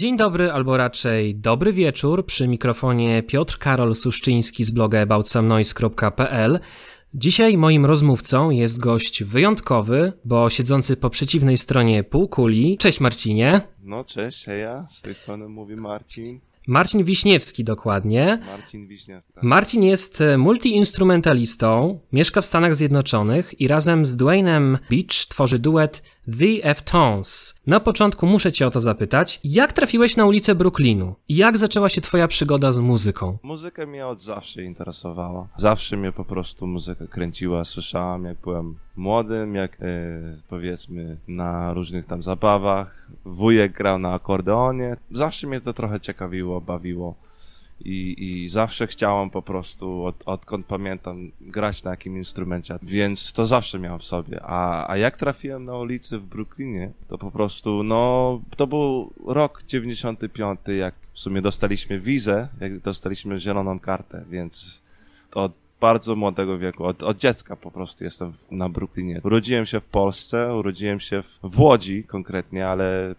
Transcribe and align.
Dzień 0.00 0.16
dobry, 0.16 0.52
albo 0.52 0.76
raczej 0.76 1.34
dobry 1.34 1.72
wieczór. 1.72 2.26
Przy 2.26 2.48
mikrofonie 2.48 3.22
Piotr 3.22 3.58
Karol 3.58 3.94
Suszczyński 3.94 4.64
z 4.64 4.70
bloga 4.70 5.02
aboutsamnoise.pl. 5.02 6.60
Dzisiaj 7.14 7.56
moim 7.56 7.86
rozmówcą 7.86 8.50
jest 8.50 8.78
gość 8.78 9.24
wyjątkowy, 9.24 10.12
bo 10.24 10.50
siedzący 10.50 10.96
po 10.96 11.10
przeciwnej 11.10 11.58
stronie 11.58 12.04
półkuli. 12.04 12.78
Cześć 12.78 13.00
Marcinie. 13.00 13.60
No 13.82 14.04
cześć, 14.04 14.44
heja, 14.44 14.86
z 14.86 15.02
tej 15.02 15.14
strony 15.14 15.48
mówi 15.48 15.76
Marcin. 15.76 16.40
Marcin 16.66 17.04
Wiśniewski 17.04 17.64
dokładnie. 17.64 18.38
Marcin 18.46 18.86
Wiśniewski. 18.86 19.32
Tak. 19.32 19.44
Marcin 19.44 19.82
jest 19.82 20.22
multiinstrumentalistą, 20.38 22.00
mieszka 22.12 22.40
w 22.40 22.46
Stanach 22.46 22.74
Zjednoczonych 22.74 23.60
i 23.60 23.68
razem 23.68 24.06
z 24.06 24.16
Dwaynem 24.16 24.78
Beach 24.90 25.26
tworzy 25.28 25.58
duet 25.58 26.02
The 26.38 26.64
F-Tones. 26.64 27.60
Na 27.66 27.80
początku 27.80 28.26
muszę 28.26 28.52
cię 28.52 28.66
o 28.66 28.70
to 28.70 28.80
zapytać, 28.80 29.40
jak 29.44 29.72
trafiłeś 29.72 30.16
na 30.16 30.26
ulicę 30.26 30.54
Brooklynu? 30.54 31.14
Jak 31.28 31.58
zaczęła 31.58 31.88
się 31.88 32.00
twoja 32.00 32.28
przygoda 32.28 32.72
z 32.72 32.78
muzyką? 32.78 33.38
Muzyka 33.42 33.86
mnie 33.86 34.06
od 34.06 34.22
zawsze 34.22 34.62
interesowała. 34.62 35.48
Zawsze 35.56 35.96
mnie 35.96 36.12
po 36.12 36.24
prostu 36.24 36.66
muzyka 36.66 37.06
kręciła. 37.06 37.64
Słyszałam 37.64 38.24
jak 38.24 38.38
byłem 38.40 38.74
młodym, 38.96 39.54
jak 39.54 39.76
e, 39.80 39.86
powiedzmy 40.48 41.16
na 41.28 41.72
różnych 41.74 42.06
tam 42.06 42.22
zabawach. 42.22 43.10
Wujek 43.24 43.72
grał 43.72 43.98
na 43.98 44.14
akordeonie. 44.14 44.96
Zawsze 45.10 45.46
mnie 45.46 45.60
to 45.60 45.72
trochę 45.72 46.00
ciekawiło, 46.00 46.60
bawiło. 46.60 47.14
I, 47.84 48.14
I 48.18 48.48
zawsze 48.48 48.86
chciałam 48.86 49.30
po 49.30 49.42
prostu, 49.42 50.04
od, 50.04 50.22
odkąd 50.26 50.66
pamiętam, 50.66 51.30
grać 51.40 51.82
na 51.82 51.90
jakim 51.90 52.16
instrumencie, 52.16 52.78
więc 52.82 53.32
to 53.32 53.46
zawsze 53.46 53.78
miałem 53.78 53.98
w 53.98 54.04
sobie. 54.04 54.40
A, 54.42 54.90
a 54.90 54.96
jak 54.96 55.16
trafiłem 55.16 55.64
na 55.64 55.76
ulicy 55.76 56.18
w 56.18 56.26
Brooklynie, 56.26 56.92
to 57.08 57.18
po 57.18 57.30
prostu, 57.30 57.82
no, 57.82 58.40
to 58.56 58.66
był 58.66 59.12
rok 59.26 59.62
95, 59.68 60.60
jak 60.78 60.94
w 61.12 61.18
sumie 61.18 61.42
dostaliśmy 61.42 62.00
wizę, 62.00 62.48
jak 62.60 62.78
dostaliśmy 62.78 63.38
zieloną 63.38 63.78
kartę, 63.78 64.24
więc 64.30 64.82
od 65.34 65.52
bardzo 65.80 66.16
młodego 66.16 66.58
wieku, 66.58 66.84
od, 66.84 67.02
od 67.02 67.18
dziecka 67.18 67.56
po 67.56 67.70
prostu 67.70 68.04
jestem 68.04 68.32
na 68.50 68.68
Brooklynie. 68.68 69.20
Urodziłem 69.24 69.66
się 69.66 69.80
w 69.80 69.86
Polsce, 69.86 70.54
urodziłem 70.54 71.00
się 71.00 71.22
w 71.42 71.60
Łodzi 71.60 72.04
konkretnie, 72.04 72.68
ale 72.68 73.14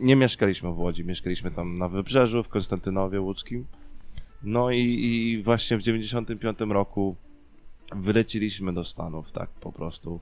nie 0.00 0.16
mieszkaliśmy 0.16 0.72
w 0.72 0.78
Łodzi, 0.78 1.04
mieszkaliśmy 1.04 1.50
tam 1.50 1.78
na 1.78 1.88
Wybrzeżu, 1.88 2.42
w 2.42 2.48
Konstantynowie 2.48 3.20
Łódzkim. 3.20 3.66
No 4.42 4.70
i, 4.70 4.78
i 4.78 5.42
właśnie 5.42 5.78
w 5.78 5.82
95 5.82 6.58
roku 6.60 7.16
wyleciliśmy 7.92 8.72
do 8.72 8.84
Stanów, 8.84 9.32
tak 9.32 9.50
po 9.50 9.72
prostu. 9.72 10.20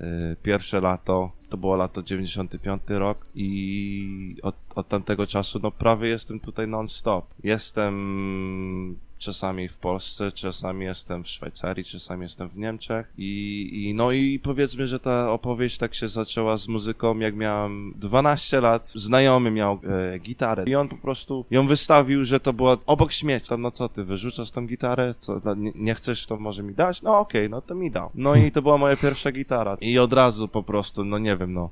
Y, 0.00 0.36
pierwsze 0.42 0.80
lato, 0.80 1.32
to 1.48 1.56
było 1.56 1.76
lato 1.76 2.02
95 2.02 2.82
rok 2.88 3.26
i 3.34 4.36
od, 4.42 4.56
od 4.74 4.88
tamtego 4.88 5.26
czasu 5.26 5.60
no 5.62 5.70
prawie 5.70 6.08
jestem 6.08 6.40
tutaj 6.40 6.68
non-stop. 6.68 7.34
Jestem 7.44 8.98
czasami 9.18 9.68
w 9.68 9.78
Polsce, 9.78 10.32
czasami 10.32 10.84
jestem 10.84 11.24
w 11.24 11.28
Szwajcarii, 11.28 11.84
czasami 11.84 12.22
jestem 12.22 12.48
w 12.48 12.56
Niemczech. 12.56 13.12
I, 13.18 13.70
i 13.72 13.94
no 13.94 14.12
i 14.12 14.38
powiedzmy, 14.38 14.86
że 14.86 15.00
ta 15.00 15.32
opowieść 15.32 15.78
tak 15.78 15.94
się 15.94 16.08
zaczęła 16.08 16.56
z 16.56 16.68
muzyką, 16.68 17.18
jak 17.18 17.36
miałem 17.36 17.94
12 17.96 18.60
lat, 18.60 18.92
znajomy 18.94 19.50
miał 19.50 19.80
e, 20.14 20.18
gitarę 20.18 20.64
i 20.66 20.74
on 20.74 20.88
po 20.88 20.96
prostu 20.96 21.44
ją 21.50 21.66
wystawił, 21.66 22.24
że 22.24 22.40
to 22.40 22.52
była 22.52 22.76
obok 22.86 23.12
śmieci, 23.12 23.48
no 23.58 23.70
co 23.70 23.88
ty, 23.88 24.04
wyrzucasz 24.04 24.50
tą 24.50 24.66
gitarę, 24.66 25.14
co, 25.18 25.40
nie, 25.56 25.72
nie 25.74 25.94
chcesz, 25.94 26.26
to 26.26 26.36
może 26.36 26.62
mi 26.62 26.74
dać? 26.74 27.02
No 27.02 27.18
okej, 27.18 27.40
okay, 27.40 27.48
no 27.48 27.60
to 27.60 27.74
mi 27.74 27.90
dał. 27.90 28.10
No 28.14 28.34
i 28.34 28.52
to 28.52 28.62
była 28.62 28.78
moja 28.78 28.96
pierwsza 28.96 29.32
gitara. 29.32 29.76
I 29.80 29.98
od 29.98 30.12
razu 30.12 30.48
po 30.48 30.62
prostu, 30.62 31.04
no 31.04 31.18
nie 31.18 31.36
wiem, 31.36 31.52
no 31.52 31.70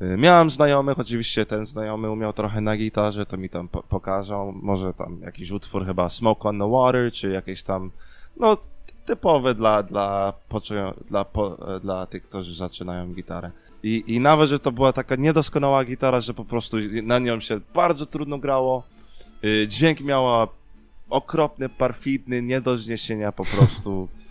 miałem 0.00 0.50
znajomych, 0.50 0.98
oczywiście 0.98 1.46
ten 1.46 1.66
znajomy 1.66 2.10
umiał 2.10 2.32
trochę 2.32 2.60
na 2.60 2.76
gitarze, 2.76 3.26
to 3.26 3.36
mi 3.36 3.48
tam 3.48 3.68
po 3.68 3.82
pokażą, 3.82 4.52
może 4.62 4.94
tam 4.94 5.20
jakiś 5.20 5.50
utwór 5.50 5.86
chyba 5.86 6.08
Smoke 6.08 6.48
on 6.48 6.58
the 6.58 6.70
Water, 6.70 7.12
czy 7.12 7.30
jakieś 7.30 7.62
tam, 7.62 7.90
no 8.36 8.56
typowe 9.04 9.54
dla, 9.54 9.82
dla, 9.82 10.32
dla, 11.08 11.24
po, 11.24 11.58
dla 11.82 12.06
tych, 12.06 12.22
którzy 12.22 12.54
zaczynają 12.54 13.14
gitarę. 13.14 13.50
I, 13.82 14.04
I 14.06 14.20
nawet, 14.20 14.48
że 14.48 14.58
to 14.58 14.72
była 14.72 14.92
taka 14.92 15.16
niedoskonała 15.16 15.84
gitara, 15.84 16.20
że 16.20 16.34
po 16.34 16.44
prostu 16.44 16.76
na 17.02 17.18
nią 17.18 17.40
się 17.40 17.60
bardzo 17.74 18.06
trudno 18.06 18.38
grało. 18.38 18.82
Y, 19.44 19.66
dźwięk 19.68 20.00
miała 20.00 20.48
okropny, 21.10 21.68
parfitny, 21.68 22.42
nie 22.42 22.60
do 22.60 22.78
zniesienia 22.78 23.32
po 23.32 23.44
prostu. 23.44 24.08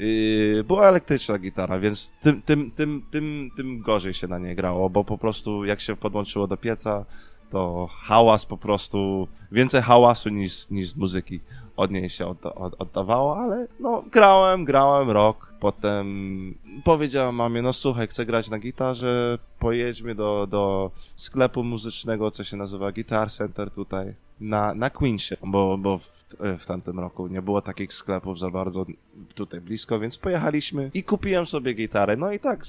Yy, 0.00 0.64
była 0.64 0.88
elektryczna 0.88 1.38
gitara, 1.38 1.78
więc 1.78 2.10
tym, 2.20 2.42
tym, 2.42 2.70
tym, 2.70 3.02
tym, 3.10 3.50
tym 3.56 3.80
gorzej 3.80 4.14
się 4.14 4.28
na 4.28 4.38
nie 4.38 4.54
grało, 4.54 4.90
bo 4.90 5.04
po 5.04 5.18
prostu 5.18 5.64
jak 5.64 5.80
się 5.80 5.96
podłączyło 5.96 6.46
do 6.46 6.56
pieca, 6.56 7.04
to 7.50 7.88
hałas 7.92 8.46
po 8.46 8.56
prostu, 8.56 9.28
więcej 9.52 9.82
hałasu 9.82 10.28
niż, 10.28 10.70
niż 10.70 10.96
muzyki 10.96 11.40
od 11.76 11.90
niej 11.90 12.08
się 12.08 12.26
od, 12.26 12.38
oddawało, 12.78 13.36
ale 13.36 13.66
no 13.80 14.02
grałem, 14.12 14.64
grałem 14.64 15.10
rok, 15.10 15.52
potem 15.60 16.54
powiedziałem 16.84 17.34
mamie, 17.34 17.62
no 17.62 17.72
słuchaj, 17.72 18.06
chcę 18.06 18.26
grać 18.26 18.50
na 18.50 18.58
gitarze, 18.58 19.38
pojedźmy 19.58 20.14
do, 20.14 20.46
do 20.50 20.90
sklepu 21.16 21.64
muzycznego, 21.64 22.30
co 22.30 22.44
się 22.44 22.56
nazywa 22.56 22.92
Guitar 22.92 23.30
Center 23.30 23.70
tutaj 23.70 24.14
na, 24.40 24.74
na 24.74 24.90
Queensie, 24.90 25.36
bo, 25.46 25.78
bo 25.78 25.98
w, 25.98 26.24
w 26.58 26.66
tamtym 26.66 27.00
roku 27.00 27.26
nie 27.26 27.42
było 27.42 27.62
takich 27.62 27.92
sklepów 27.92 28.38
za 28.38 28.50
bardzo 28.50 28.86
tutaj 29.34 29.60
blisko, 29.60 29.98
więc 29.98 30.18
pojechaliśmy 30.18 30.90
i 30.94 31.04
kupiłem 31.04 31.46
sobie 31.46 31.74
gitarę. 31.74 32.16
No 32.16 32.32
i 32.32 32.38
tak, 32.38 32.64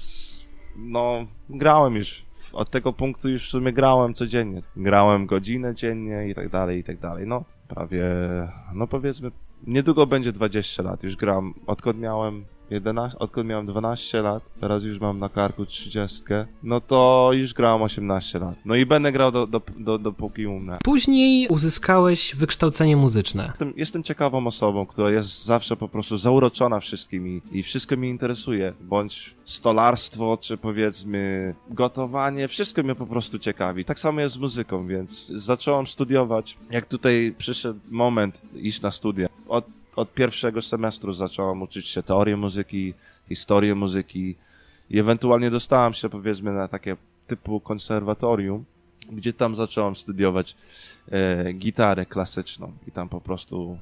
no, 0.76 1.26
grałem 1.50 1.96
już. 1.96 2.22
Od 2.52 2.70
tego 2.70 2.92
punktu 2.92 3.28
już 3.28 3.46
w 3.46 3.50
sumie 3.50 3.72
grałem 3.72 4.14
codziennie. 4.14 4.60
Grałem 4.76 5.26
godzinę 5.26 5.74
dziennie 5.74 6.28
i 6.28 6.34
tak 6.34 6.48
dalej, 6.48 6.78
i 6.78 6.84
tak 6.84 6.98
dalej. 6.98 7.26
No, 7.26 7.44
prawie, 7.68 8.04
no 8.74 8.86
powiedzmy, 8.86 9.30
niedługo 9.66 10.06
będzie 10.06 10.32
20 10.32 10.82
lat. 10.82 11.02
Już 11.02 11.16
gram, 11.16 11.54
odkąd 11.66 11.98
miałem 11.98 12.44
11, 12.70 13.18
odkąd 13.18 13.48
miałem 13.48 13.66
12 13.66 14.22
lat, 14.22 14.42
teraz 14.60 14.84
już 14.84 15.00
mam 15.00 15.18
na 15.18 15.28
karku 15.28 15.66
30, 15.66 16.22
no 16.62 16.80
to 16.80 17.30
już 17.32 17.54
grałem 17.54 17.82
18 17.82 18.38
lat. 18.38 18.54
No 18.64 18.74
i 18.74 18.86
będę 18.86 19.12
grał 19.12 19.32
do, 19.32 19.46
do, 19.46 19.60
do, 19.78 19.98
dopóki 19.98 20.46
umrę. 20.46 20.78
Później 20.84 21.48
uzyskałeś 21.48 22.34
wykształcenie 22.34 22.96
muzyczne. 22.96 23.46
Jestem, 23.46 23.72
jestem 23.76 24.02
ciekawą 24.02 24.46
osobą, 24.46 24.86
która 24.86 25.10
jest 25.10 25.44
zawsze 25.44 25.76
po 25.76 25.88
prostu 25.88 26.16
zauroczona 26.16 26.80
wszystkim 26.80 27.42
i 27.52 27.62
wszystko 27.62 27.96
mi 27.96 28.08
interesuje. 28.08 28.72
Bądź 28.80 29.34
stolarstwo, 29.44 30.38
czy 30.40 30.56
powiedzmy 30.56 31.54
gotowanie, 31.70 32.48
wszystko 32.48 32.82
mnie 32.82 32.94
po 32.94 33.06
prostu 33.06 33.38
ciekawi. 33.38 33.84
Tak 33.84 33.98
samo 33.98 34.20
jest 34.20 34.34
z 34.34 34.38
muzyką, 34.38 34.86
więc 34.86 35.26
zacząłem 35.26 35.86
studiować. 35.86 36.58
Jak 36.70 36.86
tutaj 36.86 37.34
przyszedł 37.38 37.80
moment 37.90 38.42
iść 38.54 38.82
na 38.82 38.90
studia. 38.90 39.28
Od 39.48 39.64
od 39.96 40.14
pierwszego 40.14 40.62
semestru 40.62 41.12
zacząłem 41.12 41.62
uczyć 41.62 41.88
się 41.88 42.02
teorii 42.02 42.36
muzyki, 42.36 42.94
historii 43.28 43.74
muzyki 43.74 44.36
i 44.90 44.98
ewentualnie 44.98 45.50
dostałem 45.50 45.92
się 45.92 46.08
powiedzmy 46.08 46.52
na 46.52 46.68
takie 46.68 46.96
typu 47.26 47.60
konserwatorium, 47.60 48.64
gdzie 49.12 49.32
tam 49.32 49.54
zacząłem 49.54 49.96
studiować 49.96 50.56
e, 51.10 51.52
gitarę 51.52 52.06
klasyczną. 52.06 52.72
I 52.88 52.92
tam 52.92 53.08
po 53.08 53.20
prostu 53.20 53.78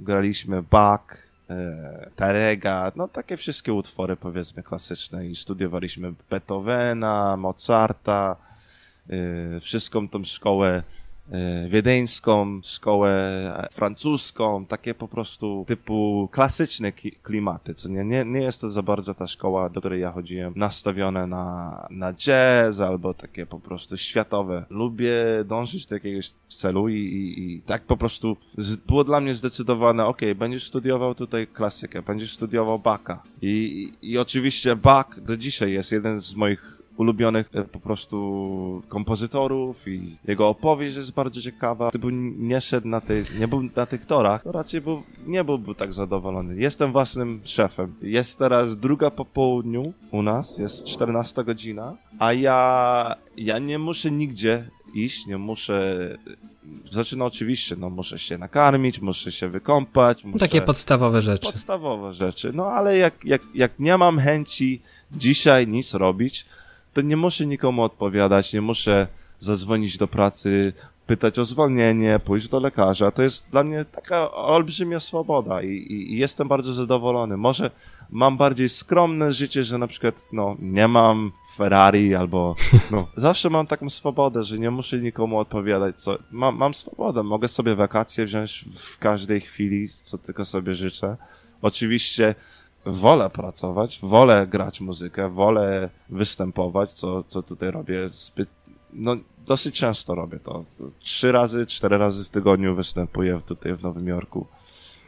graliśmy 0.00 0.62
Bach, 0.62 1.28
e, 1.50 2.10
Tarega, 2.16 2.92
no 2.96 3.08
takie 3.08 3.36
wszystkie 3.36 3.72
utwory 3.72 4.16
powiedzmy 4.16 4.62
klasyczne. 4.62 5.26
I 5.26 5.36
studiowaliśmy 5.36 6.14
Beethovena, 6.30 7.36
Mozarta, 7.36 8.36
e, 9.08 9.60
wszystką 9.60 10.08
tą 10.08 10.24
szkołę 10.24 10.82
wiedeńską, 11.68 12.60
szkołę 12.64 13.10
e, 13.10 13.68
francuską, 13.72 14.66
takie 14.66 14.94
po 14.94 15.08
prostu 15.08 15.64
typu 15.68 16.28
klasyczne 16.32 16.92
klimaty, 17.22 17.74
co 17.74 17.88
nie, 17.88 18.04
nie, 18.04 18.24
nie 18.24 18.40
jest 18.40 18.60
to 18.60 18.70
za 18.70 18.82
bardzo 18.82 19.14
ta 19.14 19.26
szkoła, 19.26 19.68
do 19.68 19.80
której 19.80 20.00
ja 20.00 20.12
chodziłem, 20.12 20.52
nastawione 20.56 21.26
na, 21.26 21.86
na 21.90 22.14
jazz 22.14 22.80
albo 22.80 23.14
takie 23.14 23.46
po 23.46 23.60
prostu 23.60 23.96
światowe. 23.96 24.64
Lubię 24.70 25.14
dążyć 25.44 25.86
do 25.86 25.96
jakiegoś 25.96 26.30
celu 26.48 26.88
i, 26.88 26.96
i, 26.96 27.54
i 27.54 27.62
tak 27.62 27.82
po 27.82 27.96
prostu 27.96 28.36
z, 28.58 28.76
było 28.76 29.04
dla 29.04 29.20
mnie 29.20 29.34
zdecydowane, 29.34 30.06
ok, 30.06 30.20
będziesz 30.36 30.66
studiował 30.66 31.14
tutaj 31.14 31.46
klasykę, 31.46 32.02
będziesz 32.02 32.32
studiował 32.32 32.78
Bacha 32.78 33.22
i, 33.42 33.48
i, 34.02 34.10
i 34.12 34.18
oczywiście 34.18 34.76
Bach 34.76 35.20
do 35.20 35.36
dzisiaj 35.36 35.72
jest 35.72 35.92
jeden 35.92 36.20
z 36.20 36.34
moich 36.34 36.71
ulubionych 36.96 37.50
e, 37.52 37.64
po 37.64 37.80
prostu 37.80 38.82
kompozytorów 38.88 39.88
i 39.88 40.16
jego 40.24 40.48
opowieść 40.48 40.96
jest 40.96 41.12
bardzo 41.12 41.40
ciekawa. 41.40 41.88
Gdyby 41.88 42.12
nie 42.38 42.60
szedł 42.60 42.88
na 42.88 43.00
tych, 43.00 43.38
nie 43.38 43.48
był 43.48 43.62
na 43.76 43.86
tych 43.86 44.06
torach, 44.06 44.42
to 44.42 44.52
raczej 44.52 44.80
był, 44.80 45.02
nie 45.26 45.44
byłby 45.44 45.74
tak 45.74 45.92
zadowolony. 45.92 46.56
Jestem 46.56 46.92
własnym 46.92 47.40
szefem. 47.44 47.94
Jest 48.02 48.38
teraz 48.38 48.76
druga 48.76 49.10
po 49.10 49.24
południu 49.24 49.92
u 50.10 50.22
nas, 50.22 50.58
jest 50.58 50.84
14 50.84 51.44
godzina, 51.44 51.96
a 52.18 52.32
ja, 52.32 53.14
ja 53.36 53.58
nie 53.58 53.78
muszę 53.78 54.10
nigdzie 54.10 54.68
iść, 54.94 55.26
nie 55.26 55.38
muszę 55.38 56.08
Zaczyna 56.90 57.24
oczywiście, 57.24 57.76
no 57.76 57.90
muszę 57.90 58.18
się 58.18 58.38
nakarmić, 58.38 59.00
muszę 59.00 59.32
się 59.32 59.48
wykąpać. 59.48 60.24
Muszę... 60.24 60.38
Takie 60.38 60.62
podstawowe 60.62 61.22
rzeczy. 61.22 61.52
Podstawowe 61.52 62.14
rzeczy, 62.14 62.50
no 62.54 62.66
ale 62.66 62.96
jak, 62.96 63.24
jak, 63.24 63.42
jak 63.54 63.78
nie 63.78 63.98
mam 63.98 64.18
chęci 64.18 64.80
dzisiaj 65.12 65.66
nic 65.66 65.94
robić, 65.94 66.46
to 66.92 67.00
nie 67.00 67.16
muszę 67.16 67.46
nikomu 67.46 67.82
odpowiadać, 67.82 68.52
nie 68.52 68.60
muszę 68.60 69.06
zadzwonić 69.38 69.98
do 69.98 70.08
pracy, 70.08 70.72
pytać 71.06 71.38
o 71.38 71.44
zwolnienie, 71.44 72.20
pójść 72.24 72.48
do 72.48 72.60
lekarza. 72.60 73.10
To 73.10 73.22
jest 73.22 73.50
dla 73.50 73.64
mnie 73.64 73.84
taka 73.84 74.32
olbrzymia 74.32 75.00
swoboda 75.00 75.62
i, 75.62 75.68
i, 75.68 76.12
i 76.12 76.18
jestem 76.18 76.48
bardzo 76.48 76.72
zadowolony. 76.72 77.36
Może 77.36 77.70
mam 78.10 78.36
bardziej 78.36 78.68
skromne 78.68 79.32
życie, 79.32 79.64
że 79.64 79.78
na 79.78 79.86
przykład 79.86 80.28
no, 80.32 80.56
nie 80.58 80.88
mam 80.88 81.32
Ferrari 81.56 82.14
albo 82.14 82.54
no, 82.90 83.08
zawsze 83.16 83.50
mam 83.50 83.66
taką 83.66 83.90
swobodę, 83.90 84.42
że 84.42 84.58
nie 84.58 84.70
muszę 84.70 84.98
nikomu 84.98 85.38
odpowiadać. 85.38 86.00
Co, 86.00 86.18
mam, 86.30 86.56
mam 86.56 86.74
swobodę, 86.74 87.22
mogę 87.22 87.48
sobie 87.48 87.74
wakacje 87.74 88.24
wziąć 88.24 88.64
w 88.78 88.98
każdej 88.98 89.40
chwili, 89.40 89.88
co 90.02 90.18
tylko 90.18 90.44
sobie 90.44 90.74
życzę. 90.74 91.16
Oczywiście 91.62 92.34
wolę 92.86 93.30
pracować, 93.30 93.98
wolę 94.02 94.46
grać 94.46 94.80
muzykę, 94.80 95.28
wolę 95.28 95.90
występować, 96.08 96.92
co, 96.92 97.22
co 97.22 97.42
tutaj 97.42 97.70
robię 97.70 98.08
zbyt, 98.08 98.48
no 98.92 99.16
dosyć 99.46 99.78
często 99.78 100.14
robię 100.14 100.38
to. 100.38 100.64
Trzy 101.00 101.32
razy, 101.32 101.66
cztery 101.66 101.98
razy 101.98 102.24
w 102.24 102.30
tygodniu 102.30 102.74
występuję 102.74 103.40
tutaj 103.46 103.74
w 103.74 103.82
Nowym 103.82 104.08
Jorku. 104.08 104.46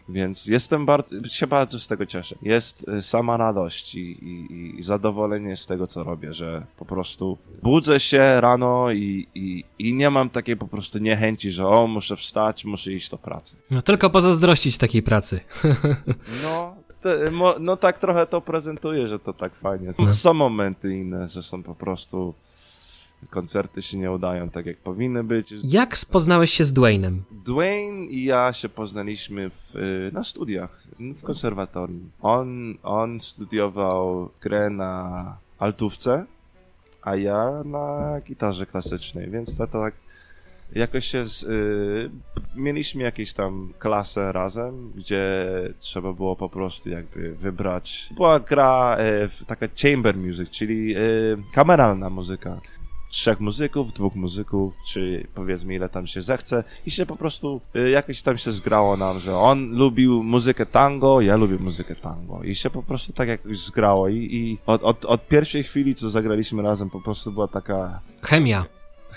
Więc 0.09 0.47
jestem 0.47 0.87
bardzo, 0.87 1.29
się 1.29 1.47
bardzo 1.47 1.81
z 1.81 1.87
tego 1.87 2.06
cieszę. 2.06 2.37
Jest 2.43 2.88
y, 2.88 3.03
sama 3.03 3.37
radość 3.37 3.94
i, 3.94 4.00
i, 4.00 4.79
i 4.79 4.82
zadowolenie 4.82 5.56
z 5.56 5.67
tego, 5.67 5.87
co 5.87 6.05
robię, 6.05 6.35
że 6.35 6.67
po 6.77 6.85
prostu 6.85 7.38
budzę 7.62 8.00
się 8.00 8.41
rano 8.41 8.91
i, 8.91 9.29
i, 9.35 9.65
i 9.79 9.94
nie 9.94 10.11
mam 10.11 10.31
takiej 10.31 10.56
po 10.56 10.67
prostu 10.67 10.99
niechęci, 10.99 11.50
że 11.50 11.69
o, 11.69 11.87
muszę 11.87 12.17
wstać, 12.17 12.65
muszę 12.65 12.93
iść 12.93 13.11
do 13.11 13.19
pracy. 13.19 13.56
No 13.70 13.82
tylko 13.82 14.11
pozazdrościć 14.11 14.79
takiej 14.79 15.03
pracy. 15.03 15.41
No, 16.43 16.77
te, 17.05 17.31
mo, 17.31 17.55
no 17.61 17.77
tak 17.77 17.99
trochę 17.99 18.27
to 18.27 18.41
prezentuje, 18.41 19.09
że 19.09 19.19
to 19.19 19.33
tak 19.33 19.55
fajnie. 19.55 19.93
No. 19.99 20.12
Są 20.12 20.35
momenty 20.35 20.97
inne, 20.97 21.29
że 21.29 21.43
są 21.43 21.62
po 21.62 21.75
prostu 21.75 22.35
koncerty 23.31 23.83
się 23.83 23.99
nie 23.99 24.11
udają 24.12 24.51
tak, 24.51 24.67
jak 24.67 24.77
powinny 24.77 25.25
być. 25.25 25.55
Jak 25.65 25.99
spoznałeś 25.99 26.51
się 26.51 26.65
z 26.65 26.73
Dwaynem? 26.73 27.23
Dwayne 27.31 28.06
i 28.06 28.25
ja 28.25 28.53
się 28.53 28.69
poznaliśmy 28.69 29.51
w, 29.51 29.77
y, 29.77 30.11
na 30.12 30.25
studiach, 30.25 30.83
w 30.99 31.23
konserwatorium. 31.23 32.11
On, 32.23 32.75
on 32.83 33.21
studiował 33.21 34.31
grę 34.41 34.71
na 34.71 35.37
altówce, 35.59 36.27
a 37.03 37.17
ja 37.17 37.62
na 37.65 38.21
gitarze 38.21 38.67
klasycznej, 38.67 39.31
więc 39.31 39.56
to, 39.56 39.67
to 39.67 39.81
tak 39.81 39.95
jakoś 40.72 41.06
się 41.06 41.28
z, 41.28 41.43
y, 41.43 42.11
mieliśmy 42.56 43.02
jakieś 43.02 43.32
tam 43.32 43.72
klasę 43.78 44.32
razem, 44.32 44.93
gdzie 44.96 45.46
trzeba 45.78 46.12
było 46.12 46.37
po 46.37 46.49
prostu 46.49 46.90
jakby 46.90 47.34
wybrać. 47.34 48.08
Była 48.14 48.40
gra 48.40 48.96
y, 49.43 49.46
taka 49.46 49.66
chamber 49.82 50.16
music, 50.16 50.50
czyli 50.50 50.96
y, 50.96 51.37
kameralna 51.55 52.11
muzyka 52.11 52.61
trzech 53.14 53.40
muzyków, 53.40 53.93
dwóch 53.93 54.14
muzyków, 54.14 54.75
czy 54.87 55.26
powiedzmy 55.34 55.75
ile 55.75 55.88
tam 55.88 56.06
się 56.06 56.22
zechce 56.22 56.64
i 56.87 56.90
się 56.90 57.06
po 57.06 57.17
prostu 57.17 57.60
y, 57.76 57.90
jakoś 57.90 58.22
tam 58.22 58.38
się 58.38 58.52
zgrało 58.52 58.96
nam, 58.96 59.20
że 59.20 59.37
on 59.37 59.70
lubił 59.70 60.22
muzykę 60.22 60.67
tango, 60.67 61.20
ja 61.20 61.37
lubię 61.37 61.56
muzykę 61.58 61.96
tango 61.96 62.43
i 62.43 62.55
się 62.55 62.70
po 62.70 62.82
prostu 62.82 63.12
tak 63.12 63.28
jakoś 63.28 63.58
zgrało 63.58 64.08
i, 64.08 64.17
i 64.17 64.58
od, 64.67 64.82
od, 64.82 65.05
od 65.05 65.28
pierwszej 65.28 65.64
chwili, 65.64 65.94
co 65.94 66.10
zagraliśmy 66.10 66.62
razem, 66.62 66.90
po 66.90 67.00
prostu 67.00 67.32
była 67.32 67.49
taka 67.49 68.00
Chemia. 68.22 68.64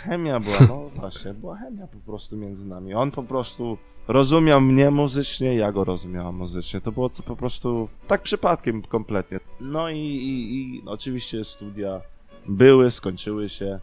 Chemia 0.07 0.39
była, 0.39 0.57
no 0.67 0.89
właśnie, 0.95 1.33
była 1.33 1.55
chemia 1.55 1.87
po 1.87 1.99
prostu 1.99 2.37
między 2.37 2.65
nami. 2.65 2.93
On 2.93 3.11
po 3.11 3.23
prostu 3.23 3.77
rozumiał 4.07 4.61
mnie 4.61 4.91
muzycznie, 4.91 5.55
ja 5.55 5.71
go 5.71 5.83
rozumiałam 5.83 6.35
muzycznie. 6.35 6.81
To 6.81 6.91
było 6.91 7.09
po 7.25 7.35
prostu 7.35 7.89
tak 8.07 8.21
przypadkiem 8.21 8.81
kompletnie. 8.81 9.39
No 9.61 9.89
i, 9.89 9.99
i, 9.99 10.55
i 10.55 10.81
oczywiście 10.85 11.43
studia 11.43 12.01
były, 12.47 12.91
skończyły 12.91 13.49
się. 13.49 13.79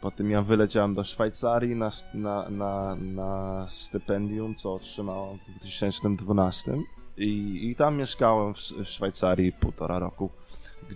Potem 0.00 0.30
ja 0.30 0.42
wyleciałem 0.42 0.94
do 0.94 1.04
Szwajcarii 1.04 1.76
na, 1.76 1.90
na, 2.14 2.50
na, 2.50 2.96
na 2.96 3.66
stypendium, 3.70 4.54
co 4.54 4.74
otrzymałem 4.74 5.38
w 5.38 5.58
2012. 5.58 6.78
I, 7.16 7.60
i 7.70 7.76
tam 7.76 7.96
mieszkałem 7.96 8.54
w, 8.54 8.58
w 8.58 8.88
Szwajcarii 8.88 9.52
półtora 9.52 9.98
roku, 9.98 10.30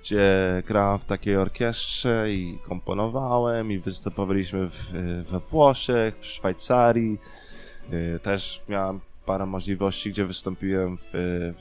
gdzie 0.00 0.62
grałem 0.66 0.98
w 0.98 1.04
takiej 1.04 1.36
orkiestrze 1.36 2.32
i 2.32 2.58
komponowałem 2.68 3.72
i 3.72 3.78
występowaliśmy 3.78 4.70
w, 4.70 4.92
we 5.30 5.38
Włoszech, 5.38 6.18
w 6.18 6.26
Szwajcarii. 6.26 7.18
Y, 7.92 8.20
Też 8.22 8.62
miałem 8.68 9.00
parę 9.26 9.46
możliwości, 9.46 10.10
gdzie 10.10 10.24
wystąpiłem 10.24 10.96
w, 10.98 11.10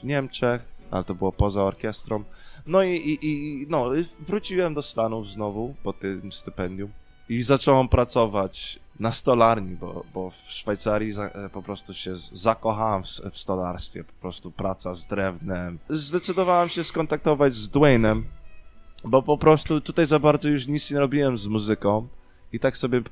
w 0.00 0.04
Niemczech, 0.04 0.62
ale 0.90 1.04
to 1.04 1.14
było 1.14 1.32
poza 1.32 1.62
orkiestrą. 1.64 2.24
No 2.66 2.82
i, 2.82 2.94
i, 2.94 3.18
i 3.22 3.66
no, 3.68 3.90
wróciłem 4.20 4.74
do 4.74 4.82
Stanów 4.82 5.30
znowu 5.30 5.74
po 5.82 5.92
tym 5.92 6.32
stypendium 6.32 6.90
i 7.28 7.42
zacząłem 7.42 7.88
pracować 7.88 8.78
na 9.00 9.12
stolarni, 9.12 9.76
bo, 9.76 10.04
bo 10.14 10.30
w 10.30 10.36
Szwajcarii 10.36 11.12
za, 11.12 11.24
e, 11.24 11.48
po 11.50 11.62
prostu 11.62 11.94
się 11.94 12.14
zakochałem 12.32 13.02
w, 13.02 13.06
w 13.06 13.38
stolarstwie, 13.38 14.04
po 14.04 14.12
prostu 14.12 14.50
praca 14.50 14.94
z 14.94 15.06
drewnem. 15.06 15.78
Zdecydowałem 15.88 16.68
się 16.68 16.84
skontaktować 16.84 17.54
z 17.54 17.68
Dwaynem, 17.68 18.24
bo 19.04 19.22
po 19.22 19.38
prostu 19.38 19.80
tutaj 19.80 20.06
za 20.06 20.18
bardzo 20.18 20.48
już 20.48 20.66
nic 20.66 20.90
nie 20.90 20.98
robiłem 20.98 21.38
z 21.38 21.46
muzyką 21.46 22.08
i 22.52 22.58
tak 22.58 22.76
sobie 22.76 23.02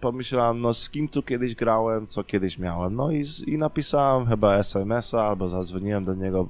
pomyślałem, 0.00 0.60
no 0.60 0.74
z 0.74 0.90
kim 0.90 1.08
tu 1.08 1.22
kiedyś 1.22 1.54
grałem, 1.54 2.06
co 2.06 2.24
kiedyś 2.24 2.58
miałem, 2.58 2.94
no 2.94 3.10
i, 3.10 3.24
i 3.46 3.58
napisałem 3.58 4.26
chyba 4.26 4.56
SMS-a 4.56 5.28
albo 5.28 5.48
zadzwoniłem 5.48 6.04
do 6.04 6.14
niego, 6.14 6.48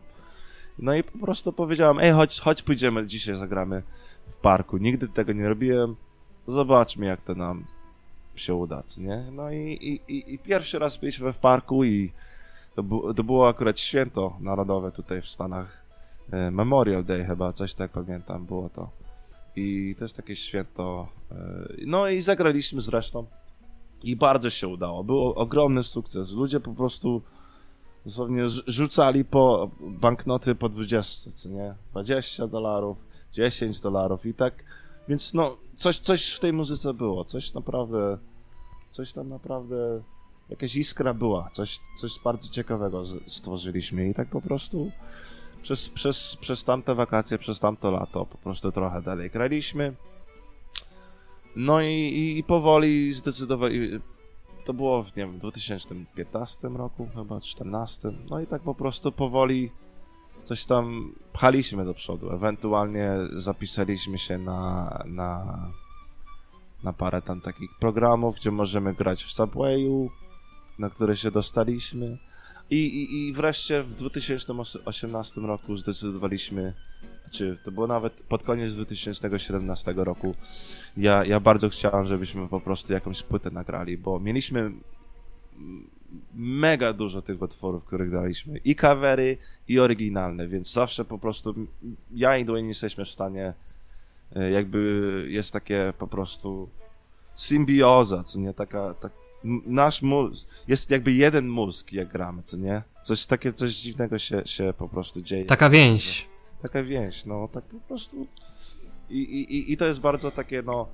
no 0.79 0.95
i 0.95 1.03
po 1.03 1.19
prostu 1.19 1.53
powiedziałem, 1.53 1.99
ej, 1.99 2.13
chodź, 2.13 2.41
chodź 2.41 2.63
pójdziemy, 2.63 3.07
dzisiaj 3.07 3.37
zagramy 3.37 3.83
w 4.27 4.37
parku. 4.37 4.77
Nigdy 4.77 5.09
tego 5.09 5.33
nie 5.33 5.49
robiłem. 5.49 5.97
Zobaczmy, 6.49 7.07
jak 7.07 7.21
to 7.21 7.35
nam 7.35 7.65
się 8.41 8.55
uda, 8.55 8.83
co 8.87 9.01
nie? 9.01 9.25
No 9.33 9.51
i, 9.51 10.01
i, 10.09 10.35
i, 10.35 10.39
pierwszy 10.39 10.79
raz 10.79 10.97
byliśmy 10.97 11.33
w 11.33 11.39
parku 11.39 11.85
i 11.85 12.13
to, 12.75 12.83
bu, 12.83 13.15
to 13.15 13.25
było 13.25 13.49
akurat 13.49 13.81
święto 13.81 14.37
narodowe 14.41 14.93
tutaj 14.93 15.23
w 15.23 15.29
Stanach. 15.29 15.83
E, 16.33 16.51
Memorial 16.51 17.05
Day 17.05 17.25
chyba, 17.25 17.53
coś 17.53 17.75
tak 17.75 17.91
pamiętam, 17.91 18.47
było 18.47 18.69
to. 18.69 18.91
I 19.57 19.95
jest 20.01 20.17
takie 20.17 20.37
święto. 20.37 21.09
e, 21.31 21.37
No 21.87 22.09
i 22.09 22.21
zagraliśmy 22.21 22.81
zresztą. 22.81 23.27
I 24.03 24.17
bardzo 24.17 24.51
się 24.51 24.69
udało. 24.69 25.05
Był 25.05 25.19
ogromny 25.19 25.83
sukces. 25.83 26.33
Ludzie 26.33 26.61
po 26.61 26.75
prostu 26.75 27.23
dosłownie 28.07 28.43
rz- 28.45 28.63
rzucali 28.67 29.25
po 29.25 29.71
banknoty 29.81 30.55
po 30.55 30.69
20, 30.69 31.31
co 31.35 31.49
nie? 31.49 31.75
20 31.91 32.47
dolarów, 32.47 32.97
10 33.33 33.81
dolarów 33.81 34.27
i 34.27 34.35
tak. 34.35 34.55
Więc 35.09 35.35
no, 35.35 35.57
coś, 35.77 35.99
coś 35.99 36.33
w 36.33 36.41
tej 36.41 36.53
muzyce 36.53 36.95
było. 36.95 37.25
Coś 37.25 37.55
naprawdę, 37.55 38.19
coś 38.93 39.13
tam 39.13 39.29
naprawdę, 39.29 40.03
jakaś 40.49 40.77
iskra 40.77 41.15
była. 41.15 41.51
Coś, 41.53 41.81
coś 42.01 42.13
bardzo 42.25 42.49
ciekawego 42.49 43.05
stworzyliśmy 43.27 44.09
i 44.09 44.15
tak 44.15 44.29
po 44.29 44.41
prostu 44.41 44.91
przez, 45.63 45.89
przez, 45.89 46.37
przez 46.41 46.65
tamte 46.65 46.95
wakacje, 46.95 47.39
przez 47.39 47.61
tamto 47.61 47.91
lato 47.91 48.27
po 48.27 48.39
prostu 48.39 48.73
trochę 48.73 49.03
dalej 49.03 49.31
graliśmy. 49.31 49.95
No 51.57 51.81
i, 51.81 51.93
i, 51.93 52.39
i 52.39 52.45
powoli 52.45 53.13
zdecydowali, 53.13 53.91
to 54.65 54.75
było 54.75 55.03
w, 55.03 55.17
nie 55.17 55.27
wiem, 55.27 55.39
2015 55.39 56.69
roku, 56.69 57.09
chyba 57.15 57.41
14. 57.41 58.13
No 58.31 58.41
i 58.41 58.47
tak 58.47 58.63
po 58.63 58.75
prostu 58.75 59.13
powoli 59.13 59.71
coś 60.47 60.67
tam 60.67 61.15
pchaliśmy 61.33 61.85
do 61.85 61.95
przodu. 61.95 62.33
Ewentualnie 62.33 63.11
zapisaliśmy 63.33 64.19
się 64.19 64.39
na, 64.39 64.91
na, 65.07 65.59
na 66.83 66.93
parę 66.93 67.23
tam 67.23 67.41
takich 67.41 67.71
programów, 67.81 68.37
gdzie 68.37 68.51
możemy 68.51 68.95
grać 68.95 69.25
w 69.25 69.33
Subwayu, 69.33 70.11
na 70.79 70.91
które 70.91 71.17
się 71.17 71.31
dostaliśmy. 71.31 72.19
I, 72.71 72.77
i, 72.77 73.29
I 73.29 73.33
wreszcie 73.33 73.83
w 73.83 73.95
2018 73.95 75.41
roku 75.41 75.77
zdecydowaliśmy, 75.77 76.75
czy 77.31 77.59
to 77.65 77.71
było 77.71 77.87
nawet 77.87 78.13
pod 78.13 78.43
koniec 78.43 78.75
2017 78.75 79.95
roku, 79.97 80.35
ja, 80.97 81.25
ja 81.25 81.41
bardzo 81.41 81.69
chciałem, 81.69 82.07
żebyśmy 82.07 82.49
po 82.49 82.61
prostu 82.61 82.93
jakąś 82.93 83.23
płytę 83.23 83.51
nagrali, 83.51 83.99
bo 83.99 84.21
mieliśmy 84.21 84.73
mega 86.35 86.93
dużo 86.93 87.23
tych 87.23 87.43
utworów, 87.43 87.85
których 87.85 88.11
daliśmy. 88.11 88.59
I 88.65 88.77
covery, 88.77 89.37
i 89.69 89.79
oryginalne, 89.81 90.49
więc 90.49 90.73
zawsze 90.73 91.05
po 91.05 91.19
prostu 91.19 91.55
ja 92.15 92.37
i 92.39 92.45
Dwayne 92.45 92.69
jesteśmy 92.69 93.05
w 93.05 93.09
stanie, 93.11 93.53
e, 94.37 94.51
jakby 94.51 95.27
jest 95.29 95.53
takie 95.53 95.93
po 95.99 96.07
prostu 96.07 96.69
symbioza, 97.35 98.23
co 98.25 98.39
nie, 98.39 98.55
taka, 98.55 98.95
tak, 98.95 99.13
nasz 99.67 100.03
mózg, 100.03 100.49
jest 100.69 100.91
jakby 100.91 101.13
jeden 101.13 101.49
mózg, 101.49 101.93
jak 101.93 102.09
gramy, 102.13 102.43
co 102.43 102.57
nie? 102.57 102.83
Coś 103.03 103.27
takie, 103.27 103.53
coś 103.53 103.75
dziwnego 103.75 104.19
się, 104.19 104.43
się 104.47 104.75
po 104.79 104.89
prostu 104.89 105.23
dzieje 105.23 105.45
Taka 105.45 105.71
więź. 105.71 106.29
taka 106.63 106.83
więź, 106.83 107.25
no 107.27 107.49
tak 107.53 107.65
po 107.65 107.81
prostu. 107.89 108.27
I, 109.11 109.19
i- 109.23 109.73
i 109.73 109.77
to 109.77 109.85
jest 109.87 110.01
bardzo 110.01 110.31
takie, 110.31 110.63
no. 110.63 110.89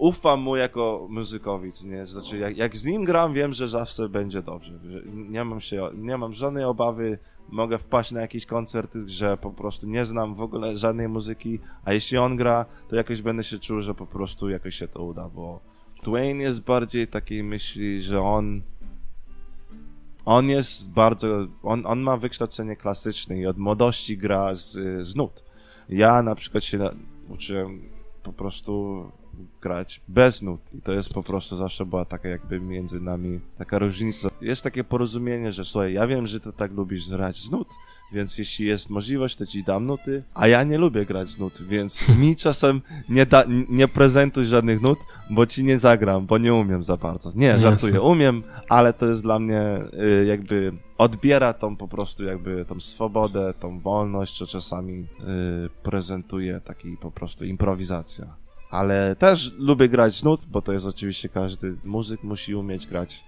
Ufam 0.00 0.40
mu 0.40 0.56
jako 0.56 1.06
muzykowi, 1.10 1.72
nie? 1.84 2.06
Znaczy, 2.06 2.38
jak, 2.38 2.56
jak 2.56 2.76
z 2.76 2.84
nim 2.84 3.04
gram, 3.04 3.34
wiem, 3.34 3.52
że 3.52 3.68
zawsze 3.68 4.08
będzie 4.08 4.42
dobrze. 4.42 4.80
Nie 5.14 5.44
mam 5.44 5.60
się, 5.60 5.90
nie 5.94 6.16
mam 6.16 6.32
żadnej 6.32 6.64
obawy, 6.64 7.18
mogę 7.48 7.78
wpaść 7.78 8.12
na 8.12 8.20
jakiś 8.20 8.46
koncert, 8.46 8.94
że 9.06 9.36
po 9.36 9.50
prostu 9.50 9.86
nie 9.86 10.04
znam 10.04 10.34
w 10.34 10.40
ogóle 10.40 10.76
żadnej 10.76 11.08
muzyki, 11.08 11.58
a 11.84 11.92
jeśli 11.92 12.18
on 12.18 12.36
gra, 12.36 12.66
to 12.88 12.96
jakoś 12.96 13.22
będę 13.22 13.44
się 13.44 13.58
czuł, 13.58 13.80
że 13.80 13.94
po 13.94 14.06
prostu 14.06 14.48
jakoś 14.48 14.74
się 14.74 14.88
to 14.88 15.04
uda, 15.04 15.28
bo 15.34 15.60
Dwayne 16.04 16.42
jest 16.42 16.60
bardziej 16.60 17.08
takiej 17.08 17.44
myśli, 17.44 18.02
że 18.02 18.20
on 18.20 18.62
on 20.24 20.48
jest 20.48 20.92
bardzo, 20.92 21.46
on, 21.62 21.86
on 21.86 22.00
ma 22.00 22.16
wykształcenie 22.16 22.76
klasyczne 22.76 23.38
i 23.38 23.46
od 23.46 23.58
młodości 23.58 24.18
gra 24.18 24.54
z, 24.54 24.72
z 25.06 25.16
nut. 25.16 25.44
Ja 25.88 26.22
na 26.22 26.34
przykład 26.34 26.64
się 26.64 26.78
uczyłem 27.28 27.82
po 28.22 28.32
prostu 28.32 29.04
grać 29.62 30.00
bez 30.08 30.42
nut 30.42 30.60
i 30.74 30.82
to 30.82 30.92
jest 30.92 31.12
po 31.12 31.22
prostu 31.22 31.56
zawsze 31.56 31.86
była 31.86 32.04
taka 32.04 32.28
jakby 32.28 32.60
między 32.60 33.00
nami 33.00 33.40
taka 33.58 33.78
różnica. 33.78 34.28
Jest 34.40 34.62
takie 34.62 34.84
porozumienie, 34.84 35.52
że 35.52 35.64
słuchaj, 35.64 35.92
ja 35.92 36.06
wiem, 36.06 36.26
że 36.26 36.40
ty 36.40 36.52
tak 36.52 36.72
lubisz 36.72 37.08
grać 37.08 37.40
z 37.40 37.50
nut, 37.50 37.68
więc 38.12 38.38
jeśli 38.38 38.66
jest 38.66 38.90
możliwość, 38.90 39.36
to 39.36 39.46
ci 39.46 39.64
dam 39.64 39.86
nuty, 39.86 40.22
a 40.34 40.48
ja 40.48 40.64
nie 40.64 40.78
lubię 40.78 41.06
grać 41.06 41.28
z 41.28 41.38
nut, 41.38 41.62
więc 41.62 42.08
mi 42.08 42.36
czasem 42.36 42.80
nie, 43.08 43.26
da, 43.26 43.44
nie 43.68 43.88
prezentuj 43.88 44.46
żadnych 44.46 44.80
nut, 44.80 44.98
bo 45.30 45.46
ci 45.46 45.64
nie 45.64 45.78
zagram, 45.78 46.26
bo 46.26 46.38
nie 46.38 46.54
umiem 46.54 46.82
za 46.82 46.96
bardzo. 46.96 47.32
Nie, 47.34 47.58
żartuję, 47.58 47.92
Jasne. 47.92 48.08
umiem, 48.08 48.42
ale 48.68 48.92
to 48.92 49.06
jest 49.06 49.22
dla 49.22 49.38
mnie 49.38 49.62
y, 50.22 50.26
jakby 50.26 50.72
odbiera 50.98 51.52
tą 51.52 51.76
po 51.76 51.88
prostu 51.88 52.24
jakby 52.24 52.64
tą 52.64 52.80
swobodę, 52.80 53.54
tą 53.60 53.78
wolność, 53.78 54.38
co 54.38 54.46
czasami 54.46 54.94
y, 54.94 55.06
prezentuje 55.82 56.60
taki 56.60 56.96
po 56.96 57.10
prostu 57.10 57.44
improwizacja. 57.44 58.39
Ale 58.70 59.16
też 59.16 59.52
lubię 59.58 59.88
grać 59.88 60.22
nut, 60.22 60.40
bo 60.50 60.62
to 60.62 60.72
jest 60.72 60.86
oczywiście 60.86 61.28
każdy 61.28 61.76
muzyk 61.84 62.22
musi 62.22 62.54
umieć 62.54 62.86
grać. 62.86 63.24